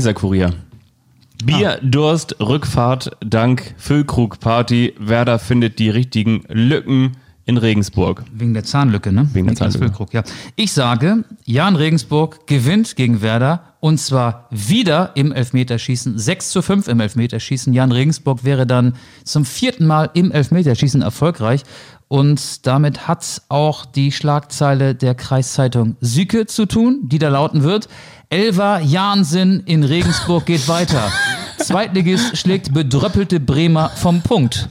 [1.44, 1.78] Weser-Kurier.
[1.80, 4.94] Bierdurst Rückfahrt dank Füllkrug-Party.
[4.98, 8.24] Werder findet die richtigen Lücken in Regensburg.
[8.32, 9.28] Wegen der Zahnlücke, ne?
[9.32, 9.78] Wegen der Zahnlücke.
[9.78, 10.24] Füllkrug, ja.
[10.56, 16.18] Ich sage, Jan Regensburg gewinnt gegen Werder und zwar wieder im Elfmeterschießen.
[16.18, 17.72] 6 zu 5 im Elfmeterschießen.
[17.72, 21.62] Jan Regensburg wäre dann zum vierten Mal im Elfmeterschießen erfolgreich.
[22.08, 27.88] Und damit hat auch die Schlagzeile der Kreiszeitung Süke zu tun, die da lauten wird.
[28.28, 31.12] Elva Jansen in Regensburg geht weiter.
[31.58, 34.68] Zweitligist schlägt bedröppelte Bremer vom Punkt.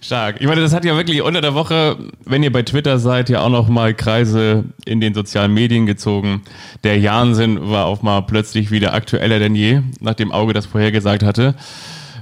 [0.00, 0.40] Stark.
[0.40, 3.42] Ich meine, das hat ja wirklich unter der Woche, wenn ihr bei Twitter seid, ja
[3.42, 6.42] auch noch mal Kreise in den sozialen Medien gezogen.
[6.82, 11.54] Der Jansen war auch mal plötzlich wieder aktueller denn je, nachdem Auge das vorhergesagt hatte.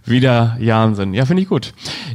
[0.04, 1.14] Wieder Jansen.
[1.14, 1.72] Ja, finde ich gut.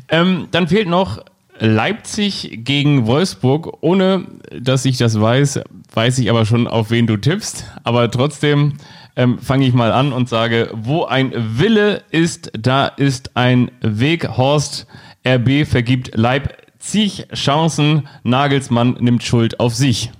[0.10, 1.24] Ähm, dann fehlt noch
[1.60, 3.78] Leipzig gegen Wolfsburg.
[3.82, 4.26] Ohne
[4.60, 5.62] dass ich das weiß,
[5.93, 7.66] weiß ich aber schon, auf wen du tippst.
[7.84, 8.74] Aber trotzdem
[9.16, 14.28] ähm, fange ich mal an und sage, wo ein Wille ist, da ist ein Weg.
[14.38, 14.88] Horst
[15.28, 18.08] RB vergibt Leipzig Chancen.
[18.24, 20.12] Nagelsmann nimmt Schuld auf sich.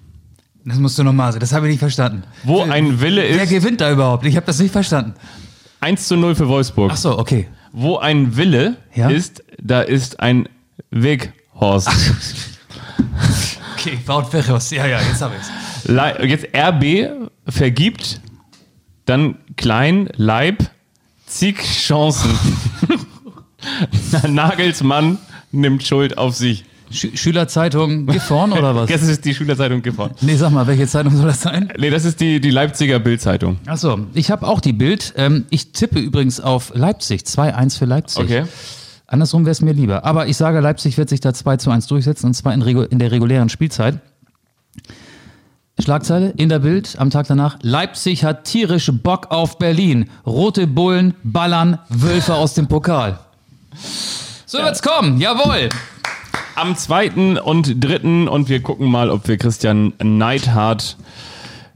[0.66, 2.24] Das musst du nochmal sagen, das habe ich nicht verstanden.
[2.44, 4.26] Wo ein Wille Wer ist, gewinnt da überhaupt?
[4.26, 5.14] Ich habe das nicht verstanden.
[5.82, 6.92] 1 zu 0 für Wolfsburg.
[6.94, 7.48] Ach so, okay.
[7.74, 9.10] Wo ein Wille Ja?
[9.10, 10.48] ist, da ist ein
[10.94, 11.90] Weg, Horst.
[13.76, 14.70] Okay, Wout Ferros.
[14.72, 15.50] Ja, ja, jetzt habe ich's.
[15.90, 18.22] Le jetzt RB vergibt,
[19.04, 20.64] dann Klein, Leib,
[21.26, 22.32] zig Chancen.
[24.30, 25.18] Nagelsmann
[25.52, 26.64] nimmt Schuld auf sich.
[26.92, 28.90] Sch Schülerzeitung Gifhorn oder was?
[28.90, 30.16] Das ist die Schülerzeitung gewonnen.
[30.22, 31.74] Nee, sag mal, welche Zeitung soll das sein?
[31.78, 33.58] Nee, das ist die, die Leipziger Bildzeitung.
[33.66, 35.14] Achso, ich habe auch die Bild.
[35.18, 37.24] Ähm, ich tippe übrigens auf Leipzig.
[37.24, 38.24] 2-1 für Leipzig.
[38.24, 38.44] Okay.
[39.08, 40.06] Andersrum wäre es mir lieber.
[40.06, 43.00] Aber ich sage, Leipzig wird sich da 2 zu 1 durchsetzen und zwar in, in
[43.00, 44.00] der regulären Spielzeit.
[45.80, 47.58] Schlagzeile in der Bild am Tag danach.
[47.62, 50.10] Leipzig hat tierisch Bock auf Berlin.
[50.26, 53.20] Rote Bullen ballern Wölfe aus dem Pokal.
[54.46, 55.70] So wird's kommen, jawohl.
[56.56, 57.42] Am 2.
[57.42, 58.30] und 3.
[58.30, 60.96] und wir gucken mal, ob wir Christian Neidhardt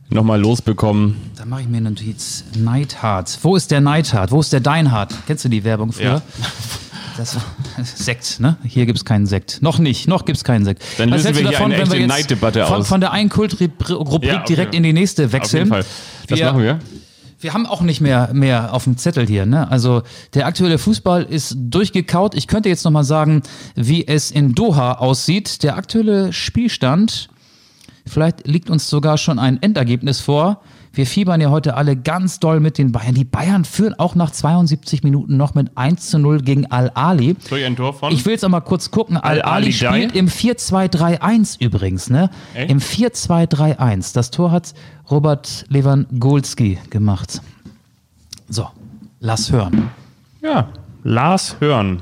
[0.10, 1.16] nochmal losbekommen.
[1.36, 2.46] Da mache ich mir eine Notiz.
[2.56, 3.40] Neidhart.
[3.42, 4.32] Wo ist der Neidhart?
[4.32, 5.14] Wo ist der Deinhard?
[5.26, 6.06] Kennst du die Werbung früher?
[6.06, 6.22] Ja.
[7.18, 7.36] Das
[7.96, 8.58] Sekt, ne?
[8.64, 9.60] Hier gibt's keinen Sekt.
[9.62, 10.84] Noch nicht, noch gibt's keinen Sekt.
[10.98, 12.88] Dann lösen wir hier eine wenn echte Neiddebatte von, aus.
[12.88, 15.72] Von der einen Kultrubrik Ja, direkt in die nächste wechseln.
[15.72, 16.26] Auf jeden Fall.
[16.28, 16.80] Das Wir- machen wir.
[17.40, 19.46] Wir haben auch nicht mehr, mehr auf dem Zettel hier.
[19.46, 19.70] Ne?
[19.70, 20.02] Also
[20.34, 22.34] der aktuelle Fußball ist durchgekaut.
[22.34, 23.44] Ich könnte jetzt nochmal sagen,
[23.76, 25.62] wie es in Doha aussieht.
[25.62, 27.30] Der aktuelle Spielstand,
[28.08, 30.62] vielleicht liegt uns sogar schon ein Endergebnis vor.
[30.94, 33.14] Wir fiebern ja heute alle ganz doll mit den Bayern.
[33.14, 37.36] Die Bayern führen auch nach 72 Minuten noch mit 1 zu 0 gegen Al-Ali.
[37.50, 38.12] Durch ein Tor von?
[38.12, 39.18] Ich will jetzt auch mal kurz gucken.
[39.18, 42.30] Al-Ali Al-Ali spielt im 4-2-3-1 übrigens, ne?
[42.54, 42.72] Echt?
[42.72, 44.14] Im 4-2-3-1.
[44.14, 44.74] Das Tor hat
[45.10, 47.42] Robert Lewandowski gemacht.
[48.50, 48.68] So,
[49.20, 49.90] lass hören.
[50.42, 50.70] Ja,
[51.04, 52.02] Lars Hörn.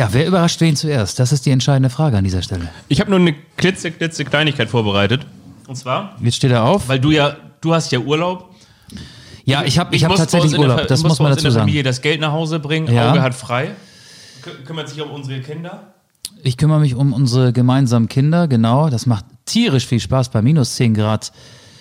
[0.00, 1.18] Ja, wer überrascht wen zuerst?
[1.18, 2.68] Das ist die entscheidende Frage an dieser Stelle.
[2.88, 5.26] Ich habe nur eine klitze, klitze Kleinigkeit vorbereitet.
[5.66, 6.88] Und zwar, Jetzt steht er auf.
[6.88, 8.48] weil du ja, du hast ja Urlaub.
[9.44, 10.80] Ja, ich habe ich hab muss bei tatsächlich uns in der Urlaub.
[10.80, 11.62] Fa- Das muss bei man uns in dazu der sagen.
[11.64, 12.90] Familie das Geld nach Hause bringen.
[12.90, 13.10] Ja.
[13.10, 13.72] Auge hat frei.
[14.42, 15.92] Kü- kümmert sich um unsere Kinder.
[16.42, 18.88] Ich kümmere mich um unsere gemeinsamen Kinder, genau.
[18.88, 21.30] Das macht tierisch viel Spaß bei minus 10 Grad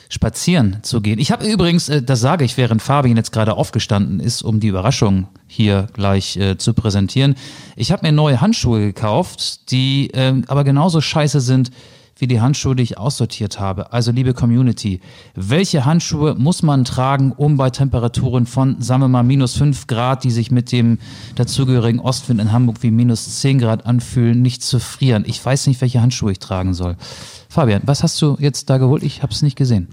[0.10, 1.20] spazieren zu gehen.
[1.20, 4.68] Ich habe übrigens, äh, das sage ich, während Fabian jetzt gerade aufgestanden ist, um die
[4.68, 7.36] Überraschung hier gleich äh, zu präsentieren.
[7.76, 11.72] Ich habe mir neue Handschuhe gekauft, die ähm, aber genauso scheiße sind
[12.20, 13.94] wie die Handschuhe, die ich aussortiert habe.
[13.94, 15.00] Also liebe Community,
[15.36, 20.26] welche Handschuhe muss man tragen, um bei Temperaturen von, sagen wir mal, minus 5 Grad,
[20.26, 21.00] die sich mit dem
[21.36, 25.24] dazugehörigen Ostwind in Hamburg wie minus 10 Grad anfühlen, nicht zu frieren?
[25.26, 26.98] Ich weiß nicht, welche Handschuhe ich tragen soll.
[27.50, 29.04] Fabian, was hast du jetzt da geholt?
[29.04, 29.88] Ich habe es nicht gesehen.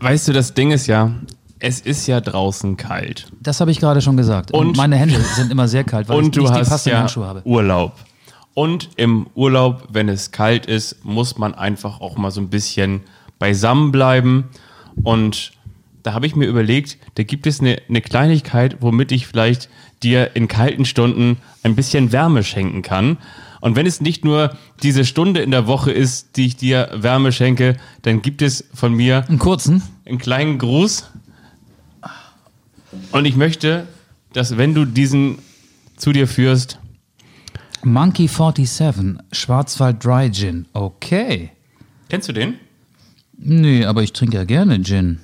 [0.00, 1.12] Weißt du, das Ding ist ja,
[1.58, 3.26] es ist ja draußen kalt.
[3.42, 4.52] Das habe ich gerade schon gesagt.
[4.52, 6.94] Und- meine Hände sind immer sehr kalt, weil Und ich du nicht die hast passenden
[6.94, 7.42] ja Handschuhe habe.
[7.44, 7.92] Urlaub.
[8.52, 13.00] Und im Urlaub, wenn es kalt ist, muss man einfach auch mal so ein bisschen
[13.38, 14.48] beisammen bleiben.
[15.02, 15.52] Und
[16.02, 19.68] da habe ich mir überlegt, da gibt es eine, eine Kleinigkeit, womit ich vielleicht
[20.02, 23.18] dir in kalten Stunden ein bisschen Wärme schenken kann.
[23.60, 27.30] Und wenn es nicht nur diese Stunde in der Woche ist, die ich dir Wärme
[27.32, 29.82] schenke, dann gibt es von mir Einen kurzen?
[30.06, 31.10] einen kleinen Gruß.
[33.12, 33.86] Und ich möchte,
[34.32, 35.38] dass wenn du diesen
[35.96, 36.78] zu dir führst,
[37.82, 40.66] Monkey 47, Schwarzwald Dry Gin.
[40.72, 41.50] Okay.
[42.08, 42.54] kennst du den?
[43.38, 45.18] Nee, aber ich trinke ja gerne Gin.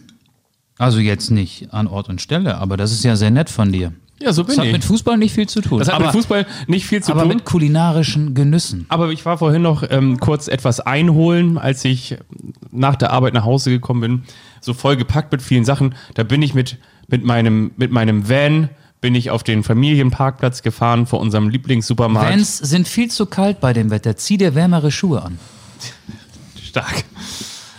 [0.79, 3.93] Also jetzt nicht an Ort und Stelle, aber das ist ja sehr nett von dir.
[4.21, 4.73] Ja, so bin Das hat ich.
[4.73, 5.79] mit Fußball nicht viel zu tun.
[5.79, 7.29] das hat aber, mit Fußball nicht viel zu aber tun.
[7.29, 8.87] mit kulinarischen Genüssen.
[8.89, 12.17] aber ich war vorhin noch ähm, kurz etwas einholen, als ich
[12.71, 14.23] nach der Arbeit nach Hause gekommen bin.
[14.61, 15.95] So voll gepackt mit vielen Sachen.
[16.15, 18.71] Da bin ich mit, mit, meinem, mit meinem Van
[19.03, 22.31] bin ich auf den Familienparkplatz gefahren vor unserem Lieblingssupermarkt.
[22.33, 24.17] Vans sind viel zu kalt bei dem Wetter.
[24.17, 25.39] Zieh dir wärmere Schuhe an.
[26.65, 27.05] Stark.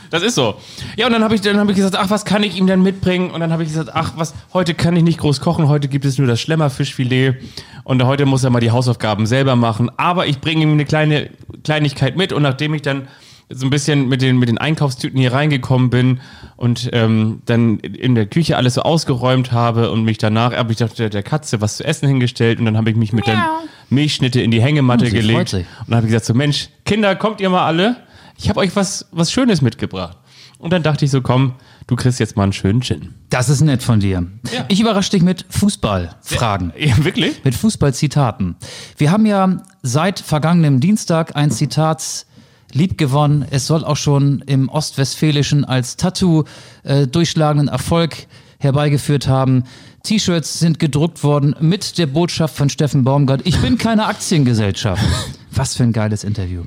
[0.10, 0.56] Das ist so.
[0.96, 2.82] Ja, und dann habe ich, dann hab ich gesagt, ach, was kann ich ihm denn
[2.82, 3.32] mitbringen?
[3.32, 6.06] Und dann habe ich gesagt, ach, was, heute kann ich nicht groß kochen, heute gibt
[6.06, 7.36] es nur das Schlemmerfischfilet.
[7.84, 9.90] Und heute muss er mal die Hausaufgaben selber machen.
[9.98, 11.30] Aber ich bringe ihm eine kleine
[11.64, 12.34] Kleinigkeit mit.
[12.34, 13.08] Und nachdem ich dann
[13.50, 16.20] so ein bisschen mit den, mit den Einkaufstüten hier reingekommen bin
[16.58, 20.78] und ähm, dann in der Küche alles so ausgeräumt habe und mich danach habe ich
[20.78, 22.60] der, der Katze was zu essen hingestellt.
[22.60, 23.48] Und dann habe ich mich mit der
[23.90, 25.54] Milchschnitte in die Hängematte Oh, gelegt.
[25.54, 27.96] und dann habe ich gesagt so Mensch Kinder kommt ihr mal alle
[28.38, 30.18] ich habe euch was was Schönes mitgebracht
[30.60, 31.54] und dann dachte ich so komm
[31.88, 34.26] du kriegst jetzt mal einen schönen Gin Das ist nett von dir.
[34.52, 34.66] Ja.
[34.68, 36.74] Ich überrasche dich mit Fußballfragen.
[36.78, 38.56] ja, wirklich Mit Fußballzitaten.
[38.98, 42.26] Wir haben ja seit vergangenem Dienstag ein Zitat
[42.74, 43.46] liebgewonnen.
[43.50, 46.44] Es soll auch schon im Ostwestfälischen als Tattoo
[46.84, 48.28] äh, durchschlagenden Erfolg
[48.60, 49.64] herbeigeführt haben.
[50.04, 53.42] T-Shirts sind gedruckt worden mit der Botschaft von Steffen Baumgart.
[53.46, 55.04] Ich bin keine Aktiengesellschaft.
[55.52, 56.64] Was für ein geiles Interview.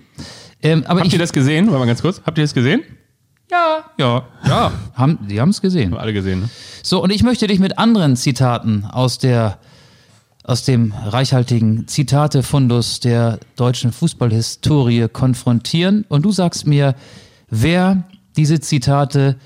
[0.63, 2.83] Ähm, aber habt ich, ihr das gesehen warte mal ganz kurz habt ihr das gesehen
[3.51, 4.73] Ja, ja, ja.
[4.95, 5.93] Haben, die haben es gesehen.
[5.93, 6.49] haben alle gesehen ne?
[6.83, 9.59] So, und ich möchte dich mit anderen Zitaten aus der
[10.45, 16.95] aus dem reichhaltigen Zitate-Fundus der deutschen Fußballhistorie konfrontieren und du sagst mir,
[17.51, 18.05] wer
[18.37, 19.37] diese Zitate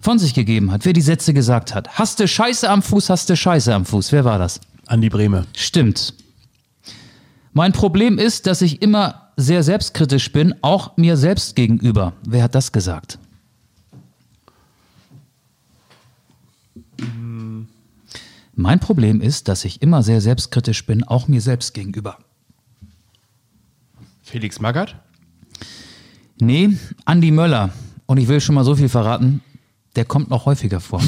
[0.00, 1.90] von sich gegeben hat, wer die Sätze gesagt hat.
[1.98, 4.12] Hast du Scheiße am Fuß, hast du Scheiße am Fuß.
[4.12, 4.60] Wer war das?
[4.86, 6.14] Andi Breme Stimmt.
[7.52, 12.12] Mein Problem ist, dass ich immer sehr selbstkritisch bin, auch mir selbst gegenüber.
[12.24, 13.18] Wer hat das gesagt?
[18.54, 22.18] Mein Problem ist, dass ich immer sehr selbstkritisch bin, auch mir selbst gegenüber.
[24.22, 24.94] Felix Magath
[26.40, 27.70] Nee, Andi Möller.
[28.06, 29.42] Und ich will schon mal so viel verraten,
[29.96, 31.02] der kommt noch häufiger vor.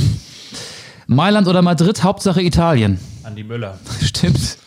[1.06, 2.98] Mailand oder Madrid, Hauptsache Italien.
[3.22, 4.58] Andi Müller Stimmt.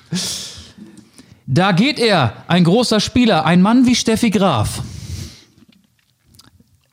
[1.48, 4.82] Da geht er, ein großer Spieler, ein Mann wie Steffi Graf.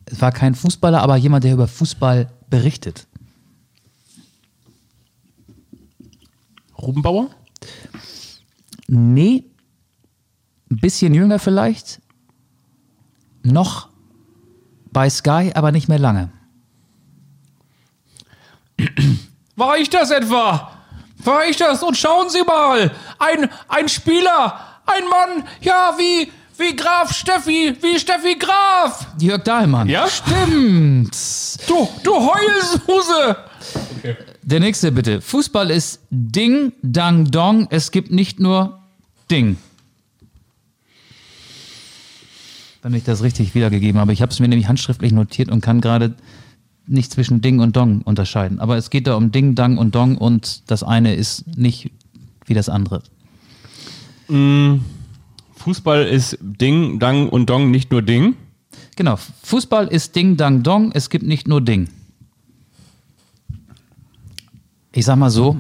[0.05, 3.07] Es war kein Fußballer, aber jemand, der über Fußball berichtet.
[6.77, 7.31] Rubenbauer
[8.95, 9.45] Nee,
[10.71, 12.03] ein bisschen jünger vielleicht.
[13.43, 13.89] Noch
[14.93, 16.31] bei Sky, aber nicht mehr lange.
[19.57, 20.82] War ich das etwa?
[21.25, 21.83] War ich das?
[21.83, 27.99] Und schauen Sie mal, ein, ein Spieler, ein Mann, ja, wie, wie Graf Steffi, wie
[27.99, 29.07] Steffi Graf.
[29.19, 29.89] Jörg Dahlmann.
[29.89, 30.09] Ja?
[30.09, 31.17] Stimmt.
[31.69, 33.37] Du, du Heulsuse.
[34.43, 35.21] Der nächste bitte.
[35.21, 37.69] Fußball ist Ding, Dang, Dong.
[37.71, 38.81] Es gibt nicht nur
[39.31, 39.57] Ding.
[42.83, 44.13] Wenn ich das richtig wiedergegeben habe.
[44.13, 46.15] Ich habe es mir nämlich handschriftlich notiert und kann gerade
[46.87, 48.59] nicht zwischen Ding und Dong unterscheiden.
[48.59, 51.91] Aber es geht da um Ding, Dang und Dong und das eine ist nicht
[52.47, 53.03] wie das andere.
[55.57, 58.35] Fußball ist Ding, Dang und Dong, nicht nur Ding.
[58.97, 59.17] Genau.
[59.43, 60.93] Fußball ist Ding, Dang, Dong.
[60.93, 61.89] Es gibt nicht nur Ding.
[64.93, 65.59] Ich sag mal so.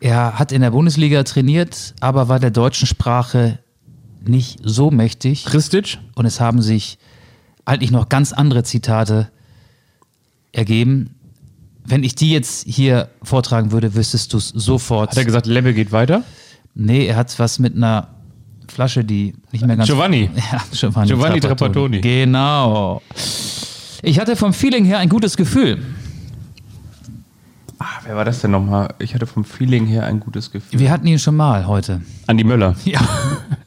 [0.00, 3.58] Er hat in der Bundesliga trainiert, aber war der deutschen Sprache
[4.26, 5.44] nicht so mächtig.
[5.44, 5.98] Christic?
[6.14, 6.98] Und es haben sich
[7.64, 9.30] eigentlich noch ganz andere Zitate
[10.52, 11.14] ergeben.
[11.86, 15.10] Wenn ich die jetzt hier vortragen würde, wüsstest du es sofort.
[15.10, 16.22] Hat er gesagt, Level geht weiter?
[16.74, 18.08] Nee, er hat was mit einer
[18.68, 19.88] Flasche, die nicht mehr ganz.
[19.88, 20.30] Giovanni.
[20.52, 22.00] Ja, Giovanni, Giovanni Trapattoni.
[22.00, 23.02] Genau.
[24.02, 25.82] Ich hatte vom Feeling her ein gutes Gefühl.
[27.78, 28.94] Ah, wer war das denn nochmal?
[28.98, 30.80] Ich hatte vom Feeling her ein gutes Gefühl.
[30.80, 32.00] Wir hatten ihn schon mal heute.
[32.26, 32.74] Andi Möller.
[32.84, 33.00] Ja,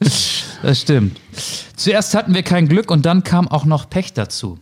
[0.62, 1.20] das stimmt.
[1.76, 4.58] Zuerst hatten wir kein Glück und dann kam auch noch Pech dazu.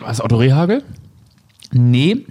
[0.00, 0.82] War es Otto Rehagel?
[1.72, 2.26] Nee,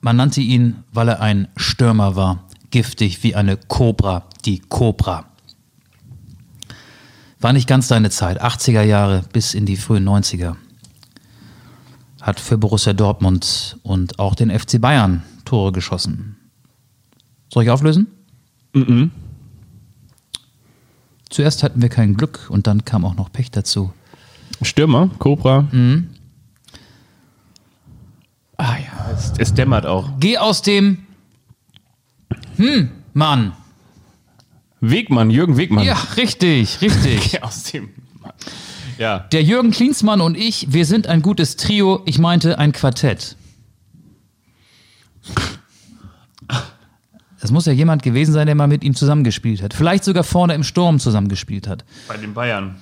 [0.00, 5.26] man nannte ihn, weil er ein Stürmer war, giftig wie eine Kobra, die Kobra.
[7.40, 10.56] War nicht ganz seine Zeit, 80er Jahre bis in die frühen 90er.
[12.20, 16.33] Hat für Borussia Dortmund und auch den FC Bayern Tore geschossen.
[17.52, 18.06] Soll ich auflösen?
[18.72, 19.10] Mhm.
[21.30, 23.92] Zuerst hatten wir kein Glück und dann kam auch noch Pech dazu.
[24.62, 25.68] Stürmer, Cobra.
[28.56, 30.10] Ah ja, es, es dämmert auch.
[30.20, 30.98] Geh aus dem.
[32.56, 33.52] Hm, Mann.
[34.80, 35.84] Wegmann, Jürgen Wegmann.
[35.84, 37.30] Ja, richtig, richtig.
[37.32, 37.90] Geh aus dem.
[38.98, 39.20] Ja.
[39.32, 43.36] Der Jürgen Klinsmann und ich, wir sind ein gutes Trio, ich meinte ein Quartett.
[47.44, 49.74] Das muss ja jemand gewesen sein, der mal mit ihm zusammengespielt hat.
[49.74, 51.84] Vielleicht sogar vorne im Sturm zusammengespielt hat.
[52.08, 52.76] Bei den Bayern.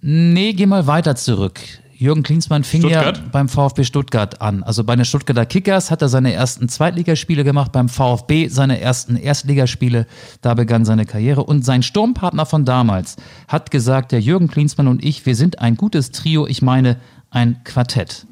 [0.00, 1.60] Nee, geh mal weiter zurück.
[1.94, 3.30] Jürgen Klinsmann fing ja Stuttgart?
[3.30, 4.62] beim VfB Stuttgart an.
[4.62, 9.16] Also bei den Stuttgarter Kickers hat er seine ersten Zweitligaspiele gemacht, beim VfB seine ersten
[9.16, 10.06] Erstligaspiele.
[10.40, 11.44] Da begann seine Karriere.
[11.44, 13.16] Und sein Sturmpartner von damals
[13.48, 16.96] hat gesagt, der Jürgen Klinsmann und ich, wir sind ein gutes Trio, ich meine
[17.30, 18.24] ein Quartett.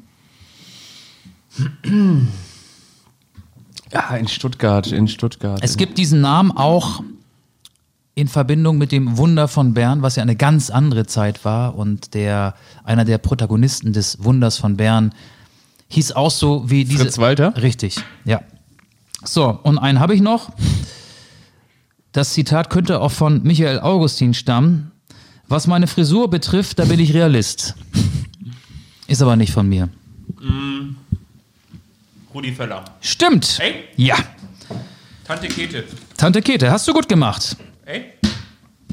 [3.95, 5.61] Ja, in Stuttgart, in Stuttgart.
[5.63, 7.01] Es gibt diesen Namen auch
[8.13, 12.13] in Verbindung mit dem Wunder von Bern, was ja eine ganz andere Zeit war und
[12.13, 15.13] der einer der Protagonisten des Wunders von Bern
[15.87, 17.55] hieß auch so wie diese Fritz Walter?
[17.55, 18.41] Richtig, ja.
[19.23, 20.51] So, und einen habe ich noch.
[22.11, 24.91] Das Zitat könnte auch von Michael Augustin stammen.
[25.47, 27.75] Was meine Frisur betrifft, da bin ich Realist.
[29.07, 29.87] Ist aber nicht von mir.
[32.35, 32.83] Rudi Völler.
[32.99, 33.59] Stimmt.
[33.61, 33.85] Ey?
[33.95, 34.17] Ja.
[35.25, 35.85] Tante Kete.
[36.17, 37.55] Tante Kete, hast du gut gemacht.
[37.85, 38.03] Ey?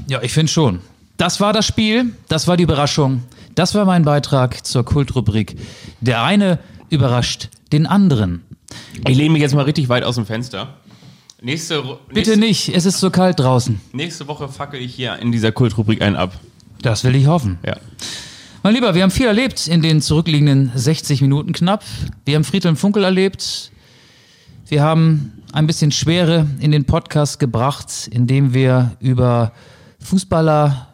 [0.09, 0.79] Ja, ich finde schon.
[1.17, 3.25] Das war das Spiel, das war die Überraschung.
[3.57, 5.57] Das war mein Beitrag zur Kultrubrik.
[6.01, 8.45] Der eine überrascht den anderen.
[9.09, 10.75] Ich lehne mich jetzt mal richtig weit aus dem Fenster.
[11.41, 13.81] Nächste, Ru- Bitte nächste, nicht, es ist so kalt draußen.
[13.93, 16.39] nächste Woche fackel ich hier in dieser Kultrubrik einen ab.
[16.81, 17.59] Das will ich hoffen.
[17.67, 17.77] Ja.
[18.65, 21.83] Mein Lieber, wir haben viel erlebt in den zurückliegenden 60 Minuten knapp.
[22.25, 23.73] Wir haben Friedhelm Funkel erlebt.
[24.69, 29.51] Wir haben ein bisschen Schwere in den Podcast gebracht, indem wir über
[29.99, 30.87] Fußballer,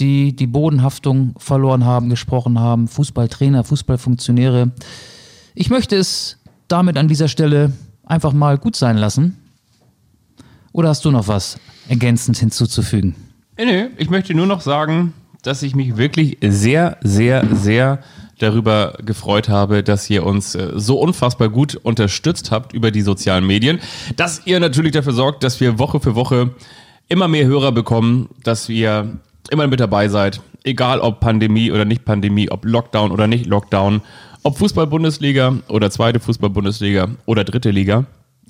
[0.00, 4.72] die die Bodenhaftung verloren haben, gesprochen haben, Fußballtrainer, Fußballfunktionäre.
[5.54, 6.36] Ich möchte es
[6.68, 7.72] damit an dieser Stelle
[8.04, 9.38] einfach mal gut sein lassen.
[10.72, 11.58] Oder hast du noch was
[11.88, 13.14] ergänzend hinzuzufügen?
[13.56, 15.14] Nee, nee, ich möchte nur noch sagen,
[15.44, 18.00] dass ich mich wirklich sehr, sehr, sehr
[18.38, 23.46] darüber gefreut habe, dass ihr uns äh, so unfassbar gut unterstützt habt über die sozialen
[23.46, 23.78] Medien,
[24.16, 26.50] dass ihr natürlich dafür sorgt, dass wir Woche für Woche
[27.08, 29.18] immer mehr Hörer bekommen, dass ihr
[29.50, 34.00] immer mit dabei seid, egal ob Pandemie oder nicht Pandemie, ob Lockdown oder nicht Lockdown,
[34.42, 38.04] ob Fußball-Bundesliga oder zweite Fußball-Bundesliga oder dritte Liga.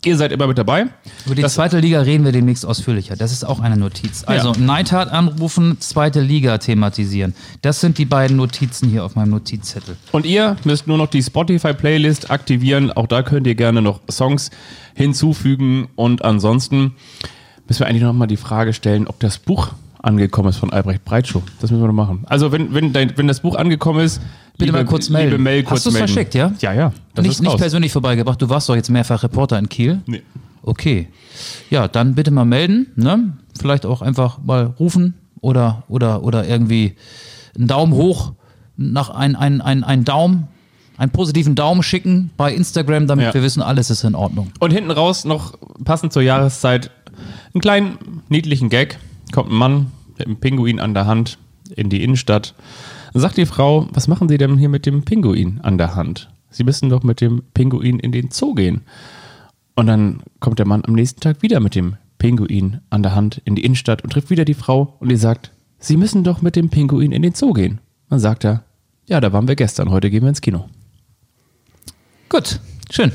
[0.05, 0.87] Ihr seid immer mit dabei.
[1.25, 3.17] Über die Das- zweite Liga reden wir demnächst ausführlicher.
[3.17, 4.23] Das ist auch eine Notiz.
[4.27, 7.35] Also Neidhart anrufen, zweite Liga thematisieren.
[7.63, 9.97] Das sind die beiden Notizen hier auf meinem Notizzettel.
[10.13, 12.93] Und ihr müsst nur noch die Spotify-Playlist aktivieren.
[12.93, 14.51] Auch da könnt ihr gerne noch Songs
[14.95, 15.89] hinzufügen.
[15.97, 16.95] Und ansonsten
[17.69, 19.69] müssen wir eigentlich noch mal die Frage stellen, ob das Buch
[20.03, 21.41] angekommen ist von Albrecht Breitschuh.
[21.61, 22.25] Das müssen wir noch machen.
[22.27, 24.21] Also wenn, wenn, dein, wenn das Buch angekommen ist,
[24.59, 25.31] Bitte mal kurz melden.
[25.33, 26.09] Liebe Mail, Hast kurz du's melden.
[26.09, 26.53] verschickt, ja?
[26.61, 26.93] Ja, ja.
[27.15, 28.41] Das nicht ist nicht persönlich vorbeigebracht.
[28.41, 30.01] Du warst doch jetzt mehrfach Reporter in Kiel.
[30.07, 30.23] Nee.
[30.63, 31.09] Okay.
[31.71, 32.87] Ja, dann bitte mal melden.
[32.97, 33.33] Ne?
[33.59, 36.95] Vielleicht auch einfach mal rufen oder, oder, oder irgendwie
[37.57, 38.33] einen Daumen hoch
[38.77, 40.49] nach ein, ein, ein, ein Daumen,
[40.97, 43.35] einen positiven Daumen schicken bei Instagram, damit Ja.
[43.35, 44.53] wir wissen, alles ist in Ordnung.
[44.61, 46.91] Und hinten raus noch passend zur Jahreszeit
[47.53, 47.99] einen kleinen
[48.29, 48.99] niedlichen Gag.
[49.33, 51.39] Kommt ein Mann mit einem Pinguin an der Hand
[51.77, 52.55] in die Innenstadt.
[53.15, 56.31] Dann sagt die Frau, was machen Sie denn hier mit dem Pinguin an der Hand?
[56.51, 58.83] Sie müssen doch mit dem Pinguin in den Zoo gehen.
[59.77, 63.41] Und dann kommt der Mann am nächsten Tag wieder mit dem Pinguin an der Hand
[63.45, 66.57] in die Innenstadt und trifft wieder die Frau und die sagt, Sie müssen doch mit
[66.57, 67.79] dem Pinguin in den Zoo gehen.
[68.11, 68.65] Dann sagt er,
[69.07, 70.69] ja, da waren wir gestern, heute gehen wir ins Kino.
[72.29, 72.59] Gut,
[72.91, 73.13] schön.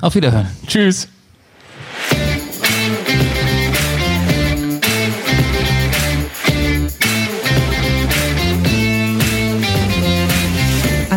[0.00, 0.46] Auf Wiederhören.
[0.66, 1.08] Tschüss.